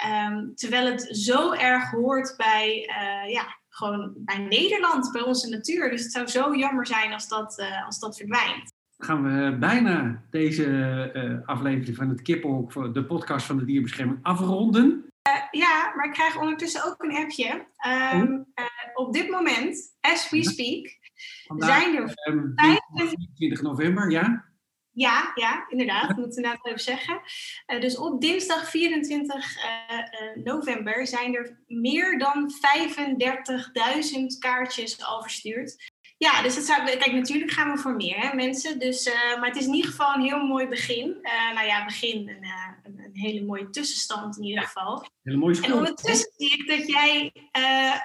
Um, 0.07 0.53
terwijl 0.55 0.87
het 0.87 1.09
zo 1.11 1.53
erg 1.53 1.91
hoort 1.91 2.35
bij 2.37 2.89
uh, 2.89 3.33
ja, 3.33 3.60
gewoon 3.81 4.13
bij 4.17 4.39
Nederland, 4.39 5.13
bij 5.13 5.23
onze 5.23 5.49
natuur. 5.49 5.91
Dus 5.91 6.03
het 6.03 6.13
zou 6.13 6.27
zo 6.27 6.57
jammer 6.57 6.87
zijn 6.87 7.13
als 7.13 7.29
dat, 7.29 7.59
uh, 7.59 7.87
als 7.87 7.99
dat 7.99 8.17
verdwijnt. 8.17 8.73
Gaan 8.99 9.23
we 9.23 9.57
bijna 9.59 10.23
deze 10.31 10.67
uh, 11.15 11.49
aflevering 11.49 11.97
van 11.97 12.09
het 12.09 12.23
Kippenhok, 12.23 12.95
de 12.95 13.05
podcast 13.05 13.47
van 13.47 13.59
de 13.59 13.65
dierbescherming, 13.65 14.19
afronden? 14.23 15.05
Uh, 15.29 15.61
ja, 15.61 15.93
maar 15.97 16.05
ik 16.05 16.13
krijg 16.13 16.41
ondertussen 16.41 16.85
ook 16.87 17.03
een 17.03 17.17
appje. 17.17 17.67
Um, 18.15 18.47
oh. 18.55 19.07
op 19.07 19.13
dit 19.13 19.31
moment, 19.31 19.97
as 20.01 20.31
we 20.31 20.45
speak, 20.45 20.99
Vandaag, 21.47 21.81
zijn 21.81 21.97
er... 21.97 22.33
Um, 22.33 22.53
25 22.55 23.63
november, 23.63 24.11
ja? 24.11 24.50
Ja, 24.93 25.33
ja, 25.35 25.67
inderdaad. 25.69 26.09
Dat 26.09 26.17
moet 26.17 26.27
ik 26.27 26.37
inderdaad 26.37 26.67
even 26.67 26.81
zeggen. 26.81 27.21
Uh, 27.67 27.81
dus 27.81 27.99
op 27.99 28.21
dinsdag 28.21 28.71
24 28.71 29.57
uh, 29.57 29.65
uh, 29.99 30.45
november 30.45 31.07
zijn 31.07 31.35
er 31.35 31.63
meer 31.67 32.19
dan 32.19 32.53
35.000 34.11 34.39
kaartjes 34.39 35.05
al 35.05 35.23
verstuurd. 35.23 35.91
Ja, 36.17 36.43
dus 36.43 36.55
dat 36.55 36.65
zou, 36.65 36.85
kijk, 36.85 37.13
natuurlijk 37.13 37.51
gaan 37.51 37.71
we 37.71 37.79
voor 37.79 37.97
meer 37.97 38.17
hè, 38.17 38.35
mensen. 38.35 38.79
Dus, 38.79 39.11
maar 39.39 39.49
het 39.49 39.57
is 39.57 39.67
in 39.67 39.75
ieder 39.75 39.91
geval 39.91 40.15
een 40.15 40.23
heel 40.23 40.47
mooi 40.47 40.69
begin. 40.69 41.19
Nou 41.55 41.67
ja, 41.67 41.85
begin, 41.85 42.29
een, 42.29 42.45
een, 42.83 42.99
een, 43.05 43.11
hele 43.13 43.45
mooie 43.45 43.71
tussenstand 43.71 44.37
in 44.37 44.45
ieder 44.45 44.63
geval. 44.63 45.07
Hele 45.23 45.37
mooie 45.37 45.55
school. 45.55 45.71
En 45.71 45.77
ondertussen 45.77 46.33
zie 46.37 46.59
ik 46.59 46.69
dat 46.69 46.87
jij 46.87 47.33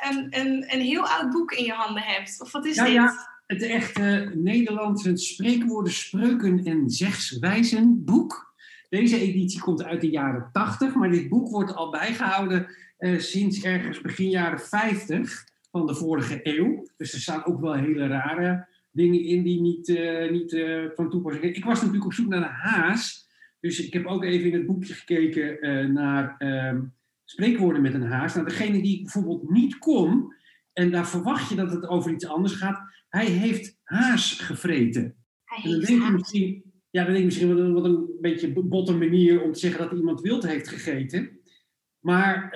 een, 0.01 0.39
een, 0.39 0.73
een 0.73 0.81
heel 0.81 1.07
oud 1.07 1.31
boek 1.31 1.51
in 1.51 1.63
je 1.63 1.73
handen 1.73 2.03
hebt. 2.03 2.41
Of 2.41 2.51
wat 2.51 2.65
is 2.65 2.75
ja, 2.75 2.83
dit? 2.83 2.93
Ja 2.93 3.34
het 3.45 3.61
echte 3.61 4.31
Nederlandse 4.35 5.17
spreekwoorden, 5.17 5.93
spreuken 5.93 6.63
en 6.63 6.89
zegswijzen 6.89 8.03
boek. 8.03 8.53
Deze 8.89 9.19
editie 9.19 9.59
komt 9.59 9.83
uit 9.83 10.01
de 10.01 10.09
jaren 10.09 10.49
80, 10.51 10.95
maar 10.95 11.11
dit 11.11 11.29
boek 11.29 11.49
wordt 11.49 11.75
al 11.75 11.89
bijgehouden 11.89 12.67
uh, 12.99 13.19
sinds 13.19 13.63
ergens 13.63 14.01
begin 14.01 14.29
jaren 14.29 14.59
50 14.59 15.47
van 15.71 15.87
de 15.87 15.95
vorige 15.95 16.39
eeuw. 16.43 16.87
Dus 16.97 17.13
er 17.13 17.19
staan 17.19 17.45
ook 17.45 17.61
wel 17.61 17.73
hele 17.73 18.07
rare 18.07 18.67
dingen 18.91 19.23
in 19.23 19.43
die 19.43 19.61
niet, 19.61 19.87
uh, 19.87 20.31
niet 20.31 20.53
uh, 20.53 20.85
van 20.95 21.09
toepassing 21.09 21.43
zijn. 21.43 21.55
Ik 21.55 21.65
was 21.65 21.77
natuurlijk 21.77 22.05
op 22.05 22.13
zoek 22.13 22.27
naar 22.27 22.41
een 22.41 22.71
haas. 22.71 23.29
Dus 23.59 23.85
ik 23.85 23.93
heb 23.93 24.05
ook 24.05 24.23
even 24.23 24.47
in 24.47 24.53
het 24.53 24.65
boekje 24.65 24.93
gekeken 24.93 25.93
naar 25.93 26.35
ehm, 26.37 26.81
spreekwoorden 27.23 27.81
met 27.81 27.93
een 27.93 28.07
haas. 28.07 28.33
Nou, 28.33 28.47
degene 28.47 28.81
die 28.81 29.01
bijvoorbeeld 29.01 29.49
niet 29.49 29.77
kon, 29.77 30.33
en 30.73 30.91
daar 30.91 31.07
verwacht 31.07 31.49
je 31.49 31.55
dat 31.55 31.71
het 31.71 31.87
over 31.87 32.11
iets 32.11 32.27
anders 32.27 32.53
gaat, 32.53 32.81
hij 33.15 33.25
heeft 33.25 33.77
haas 33.83 34.39
gevreten. 34.39 35.15
Hij 35.43 35.63
En 35.63 35.69
dan 35.69 35.79
heeft 35.79 35.87
denk 35.87 36.03
je 36.03 36.11
misschien, 36.11 36.63
ja, 36.89 37.03
dan 37.03 37.13
denk 37.13 37.17
je 37.17 37.25
misschien 37.25 37.47
wat 37.47 37.57
een, 37.57 37.73
wat 37.73 37.85
een 37.85 38.07
beetje 38.21 38.63
botte 38.63 38.93
manier 38.93 39.41
om 39.41 39.51
te 39.51 39.59
zeggen 39.59 39.89
dat 39.89 39.97
iemand 39.97 40.21
wild 40.21 40.47
heeft 40.47 40.67
gegeten. 40.67 41.39
Maar 41.99 42.49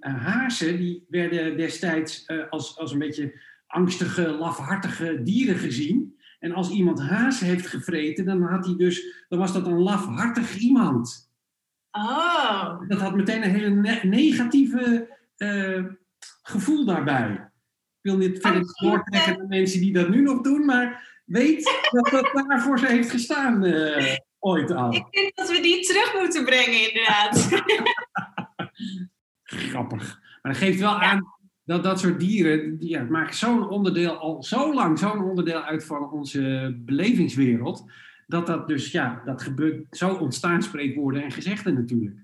hazen 0.00 0.76
die 0.76 1.06
werden 1.08 1.56
destijds 1.56 2.24
eh, 2.24 2.50
als, 2.50 2.78
als 2.78 2.92
een 2.92 2.98
beetje 2.98 3.40
angstige, 3.66 4.28
lafhartige 4.28 5.20
dieren 5.22 5.56
gezien. 5.56 6.18
En 6.38 6.52
als 6.52 6.70
iemand 6.70 7.00
haas 7.00 7.40
heeft 7.40 7.66
gevreten, 7.66 8.24
dan, 8.24 8.42
had 8.42 8.64
hij 8.66 8.76
dus, 8.76 9.24
dan 9.28 9.38
was 9.38 9.52
dat 9.52 9.66
een 9.66 9.82
lafhartig 9.82 10.56
iemand. 10.56 11.32
Oh, 11.90 12.88
Dat 12.88 13.00
had 13.00 13.16
meteen 13.16 13.42
een 13.42 13.50
hele 13.50 13.70
ne- 13.70 14.00
negatieve 14.02 15.16
eh, 15.36 15.84
gevoel 16.42 16.84
daarbij. 16.84 17.52
Ik 18.04 18.10
wil 18.10 18.18
niet 18.18 18.40
verder 18.40 18.62
doortrekken 18.74 19.38
naar 19.38 19.46
mensen 19.46 19.80
die 19.80 19.92
dat 19.92 20.08
nu 20.08 20.22
nog 20.22 20.40
doen, 20.40 20.64
maar 20.64 21.18
weet 21.24 21.88
dat 21.90 22.10
dat 22.10 22.44
daarvoor 22.48 22.78
ze 22.78 22.86
heeft 22.86 23.10
gestaan 23.10 23.64
eh, 23.64 24.16
ooit 24.38 24.70
al. 24.70 24.94
ik 24.94 25.06
vind 25.10 25.36
dat 25.36 25.50
we 25.50 25.60
die 25.60 25.86
terug 25.86 26.14
moeten 26.20 26.44
brengen, 26.44 26.88
inderdaad. 26.88 27.48
Grappig. 29.70 30.20
Maar 30.42 30.52
dat 30.52 30.62
geeft 30.62 30.80
wel 30.80 31.00
aan 31.00 31.34
dat 31.64 31.84
dat 31.84 32.00
soort 32.00 32.20
dieren, 32.20 32.78
die 32.78 32.88
ja, 32.88 33.02
maken 33.02 33.34
zo'n 33.34 33.68
onderdeel 33.68 34.16
al 34.16 34.42
zo 34.42 34.74
lang, 34.74 34.98
zo'n 34.98 35.24
onderdeel 35.24 35.62
uit 35.62 35.84
van 35.84 36.10
onze 36.10 36.74
belevingswereld, 36.78 37.90
dat 38.26 38.46
dat 38.46 38.68
dus, 38.68 38.90
ja, 38.90 39.22
dat 39.24 39.42
gebeurt, 39.42 39.96
zo 39.96 40.14
ontstaan 40.14 40.62
spreekwoorden 40.62 41.22
en 41.22 41.32
gezegden 41.32 41.74
natuurlijk. 41.74 42.23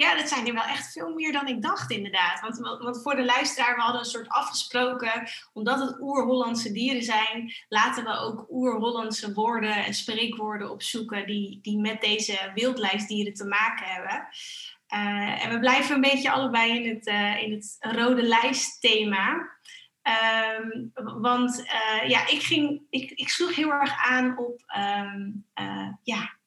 Ja, 0.00 0.14
dat 0.14 0.28
zijn 0.28 0.46
er 0.46 0.54
wel 0.54 0.62
echt 0.62 0.92
veel 0.92 1.14
meer 1.14 1.32
dan 1.32 1.46
ik 1.46 1.62
dacht, 1.62 1.90
inderdaad. 1.90 2.40
Want, 2.40 2.58
want 2.58 3.02
voor 3.02 3.16
de 3.16 3.24
luisteraar, 3.24 3.74
we 3.74 3.80
hadden 3.80 4.00
een 4.00 4.06
soort 4.06 4.28
afgesproken, 4.28 5.28
omdat 5.52 5.80
het 5.80 6.00
oer-Hollandse 6.00 6.72
dieren 6.72 7.02
zijn, 7.02 7.52
laten 7.68 8.04
we 8.04 8.18
ook 8.18 8.46
oer-Hollandse 8.50 9.32
woorden 9.32 9.84
en 9.84 9.94
spreekwoorden 9.94 10.70
opzoeken 10.70 11.26
die, 11.26 11.58
die 11.62 11.78
met 11.78 12.00
deze 12.00 12.50
wildlijstdieren 12.54 13.34
te 13.34 13.44
maken 13.44 13.86
hebben. 13.86 14.28
Eh, 14.86 15.44
en 15.44 15.50
we 15.50 15.58
blijven 15.58 15.94
een 15.94 16.00
beetje 16.00 16.30
allebei 16.30 16.82
in 16.82 16.94
het, 16.94 17.06
eh, 17.06 17.42
in 17.42 17.52
het 17.52 17.76
rode 17.78 18.22
lijst 18.22 18.80
thema. 18.80 19.58
Ehm, 20.02 20.88
want 21.20 21.64
eh, 21.66 22.08
ja, 22.08 22.28
ik, 22.28 22.42
ging, 22.42 22.82
ik, 22.90 23.10
ik 23.10 23.28
sloeg 23.28 23.54
heel 23.54 23.70
erg 23.70 24.06
aan 24.06 24.38
op 24.38 24.62
ehm, 24.66 25.30
eh, 25.54 25.88
ja, 26.02 26.38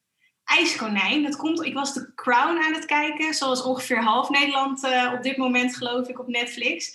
ijskonijn. 0.57 1.23
Dat 1.23 1.35
komt, 1.35 1.63
ik 1.63 1.73
was 1.73 1.93
The 1.93 2.11
Crown 2.15 2.57
aan 2.57 2.73
het 2.73 2.85
kijken, 2.85 3.33
zoals 3.33 3.63
ongeveer 3.63 4.03
half 4.03 4.29
Nederland 4.29 4.83
eh, 4.83 5.11
op 5.15 5.23
dit 5.23 5.37
moment 5.37 5.75
geloof 5.75 6.07
ik 6.07 6.19
op 6.19 6.27
Netflix. 6.27 6.91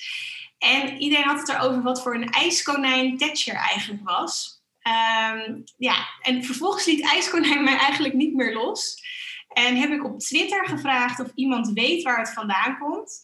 En 0.58 0.96
iedereen 0.96 1.24
had 1.24 1.38
het 1.38 1.48
erover 1.48 1.82
wat 1.82 2.02
voor 2.02 2.14
een 2.14 2.30
ijskonijn 2.30 3.18
Thatcher 3.18 3.54
eigenlijk 3.54 4.00
was. 4.04 4.62
Ehm, 4.82 5.60
ja, 5.76 6.06
en 6.22 6.44
vervolgens 6.44 6.84
liet 6.86 7.02
ijskonijn 7.02 7.64
mij 7.64 7.76
eigenlijk 7.76 8.14
niet 8.14 8.34
meer 8.34 8.54
los. 8.54 9.02
En 9.48 9.76
heb 9.76 9.90
ik 9.90 10.04
op 10.04 10.18
Twitter 10.18 10.68
gevraagd 10.68 11.20
of 11.20 11.30
iemand 11.34 11.70
weet 11.72 12.02
waar 12.02 12.18
het 12.18 12.32
vandaan 12.32 12.78
komt. 12.78 13.22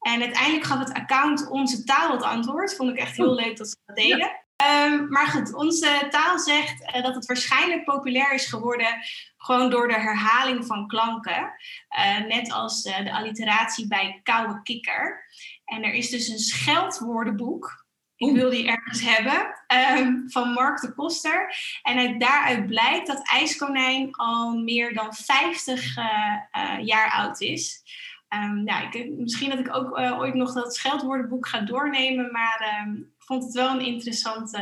En 0.00 0.22
uiteindelijk 0.22 0.64
gaf 0.64 0.78
het 0.78 0.92
account 0.92 1.50
Onze 1.50 1.84
Taal 1.84 2.12
het 2.12 2.22
antwoord. 2.22 2.76
Vond 2.76 2.90
ik 2.90 2.96
echt 2.96 3.16
heel 3.16 3.34
leuk 3.34 3.56
dat 3.56 3.68
ze 3.68 3.76
dat 3.86 3.96
deden. 3.96 4.45
Ehm, 4.56 5.08
maar 5.08 5.26
goed, 5.26 5.54
onze 5.54 6.06
taal 6.10 6.38
zegt 6.38 6.84
eh, 6.84 7.02
dat 7.02 7.14
het 7.14 7.26
waarschijnlijk 7.26 7.84
populair 7.84 8.34
is 8.34 8.46
geworden 8.46 9.02
gewoon 9.36 9.70
door 9.70 9.88
de 9.88 10.00
herhaling 10.00 10.66
van 10.66 10.86
klanken. 10.86 11.52
Eh, 11.88 12.18
net 12.18 12.52
als 12.52 12.82
eh, 12.82 13.04
de 13.04 13.12
alliteratie 13.12 13.86
bij 13.86 14.20
koude 14.22 14.62
kikker. 14.62 15.24
En 15.64 15.82
er 15.82 15.92
is 15.92 16.10
dus 16.10 16.28
een 16.28 16.38
scheldwoordenboek. 16.38 17.84
Ik 18.16 18.34
wil 18.34 18.50
die 18.50 18.66
ergens 18.68 19.00
hebben. 19.00 19.54
ehm, 19.66 20.12
van 20.26 20.52
Mark 20.52 20.80
de 20.80 20.94
Koster. 20.94 21.54
En 21.82 21.98
uit, 21.98 22.20
daaruit 22.20 22.66
blijkt 22.66 23.06
dat 23.06 23.28
ijskonijn 23.32 24.14
al 24.14 24.58
meer 24.58 24.94
dan 24.94 25.14
50 25.14 25.96
eh, 25.96 26.04
eh, 26.50 26.86
jaar 26.86 27.10
oud 27.10 27.40
is. 27.40 27.82
Ehm, 28.28 28.64
nou, 28.64 28.88
ik, 28.90 29.10
misschien 29.10 29.50
dat 29.50 29.58
ik 29.58 29.74
ook 29.74 29.98
ooit 29.98 30.34
nog 30.34 30.52
dat 30.52 30.74
scheldwoordenboek 30.74 31.48
ga 31.48 31.60
doornemen. 31.60 32.32
Maar 32.32 32.86
vond 33.26 33.44
het 33.44 33.52
wel 33.52 33.70
een 33.70 33.86
interessant, 33.86 34.58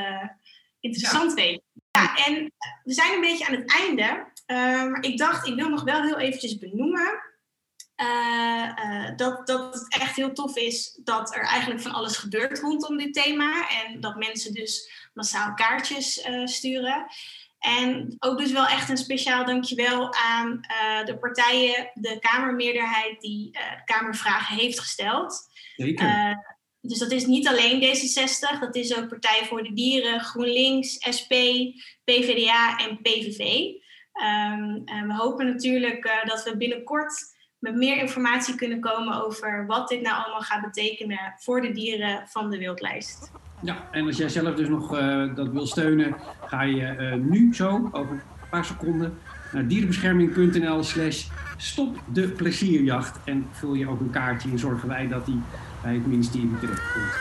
interessant 0.80 1.34
weten. 1.34 1.62
Ja, 1.90 2.16
en 2.16 2.52
we 2.84 2.92
zijn 2.92 3.14
een 3.14 3.20
beetje 3.20 3.46
aan 3.46 3.54
het 3.54 3.70
einde. 3.70 4.32
Maar 4.90 5.02
ik 5.02 5.18
dacht, 5.18 5.46
ik 5.46 5.54
wil 5.54 5.68
nog 5.68 5.82
wel 5.82 6.02
heel 6.02 6.18
eventjes 6.18 6.58
benoemen. 6.58 7.32
eh, 7.94 8.70
eh, 8.76 9.16
dat, 9.16 9.46
dat 9.46 9.74
het 9.74 9.88
echt 9.88 10.16
heel 10.16 10.32
tof 10.32 10.56
is 10.56 11.00
dat 11.04 11.34
er 11.34 11.42
eigenlijk 11.42 11.80
van 11.80 11.92
alles 11.92 12.16
gebeurt 12.16 12.58
rondom 12.58 12.96
dit 12.96 13.14
thema. 13.14 13.68
En 13.68 14.00
dat 14.00 14.16
mensen 14.16 14.52
dus 14.52 14.90
massaal 15.14 15.54
kaartjes 15.54 16.20
eh, 16.20 16.46
sturen. 16.46 17.06
En 17.58 18.16
ook 18.18 18.38
dus 18.38 18.52
wel 18.52 18.66
echt 18.66 18.88
een 18.88 18.96
speciaal 18.96 19.44
dankjewel 19.44 20.14
aan 20.14 20.60
de 21.04 21.18
partijen, 21.20 21.90
de 21.94 22.18
Kamermeerderheid 22.18 23.20
die 23.20 23.50
de 23.50 23.82
Kamervragen 23.84 24.56
heeft 24.56 24.80
gesteld. 24.80 25.48
Zeker. 25.76 26.53
Eh, 26.84 26.90
dus 26.90 26.98
dat 26.98 27.10
is 27.10 27.26
niet 27.26 27.48
alleen 27.48 27.82
D66, 27.82 28.60
dat 28.60 28.76
is 28.76 28.96
ook 28.96 29.08
Partij 29.08 29.44
voor 29.44 29.62
de 29.62 29.72
Dieren, 29.72 30.20
GroenLinks, 30.20 30.92
SP, 31.18 31.32
PVDA 32.04 32.78
en 32.78 32.98
PVV. 33.02 33.38
Ehm, 34.12 34.80
en 34.84 35.06
we 35.06 35.14
hopen 35.14 35.46
natuurlijk 35.46 36.04
eh, 36.04 36.28
dat 36.28 36.44
we 36.44 36.56
binnenkort 36.56 37.32
met 37.58 37.74
meer 37.74 37.96
informatie 37.96 38.54
kunnen 38.54 38.80
komen 38.80 39.24
over 39.24 39.66
wat 39.66 39.88
dit 39.88 40.02
nou 40.02 40.16
allemaal 40.22 40.40
gaat 40.40 40.62
betekenen 40.62 41.34
voor 41.36 41.60
de 41.60 41.72
dieren 41.72 42.22
van 42.26 42.50
de 42.50 42.58
wildlijst. 42.58 43.32
Ja, 43.62 43.88
en 43.90 44.06
als 44.06 44.16
jij 44.16 44.28
zelf 44.28 44.54
dus 44.54 44.68
nog 44.68 44.96
eh, 44.96 45.34
dat 45.34 45.48
wil 45.48 45.66
steunen, 45.66 46.16
ga 46.46 46.62
je 46.62 46.86
eh, 46.86 47.14
nu 47.14 47.54
zo, 47.54 47.88
over 47.92 48.12
een 48.12 48.48
paar 48.50 48.64
seconden, 48.64 49.18
naar 49.52 49.66
dierenbescherming.nl 49.66 50.82
slash 50.82 51.26
stop 51.56 51.98
de 52.12 52.28
plezierjacht. 52.28 53.24
En 53.24 53.46
vul 53.50 53.74
je 53.74 53.88
ook 53.88 54.00
een 54.00 54.10
kaartje 54.10 54.50
en 54.50 54.58
zorgen 54.58 54.88
wij 54.88 55.08
dat 55.08 55.26
die 55.26 55.40
bij 55.84 55.94
het 55.94 56.06
ministerie 56.06 56.58
terechtkomt. 56.60 57.12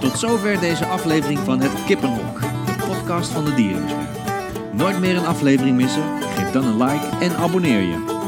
Tot 0.00 0.18
zover 0.18 0.60
deze 0.60 0.86
aflevering 0.86 1.38
van 1.38 1.60
Het 1.60 1.84
Kippenhok, 1.84 2.40
de 2.40 2.84
podcast 2.86 3.30
van 3.30 3.44
de 3.44 3.54
Dierenbescherming. 3.54 4.08
Nooit 4.72 5.00
meer 5.00 5.16
een 5.16 5.26
aflevering 5.26 5.76
missen? 5.76 6.04
Geef 6.20 6.50
dan 6.50 6.64
een 6.64 6.82
like 6.82 7.06
en 7.20 7.36
abonneer 7.36 7.80
je. 7.80 8.19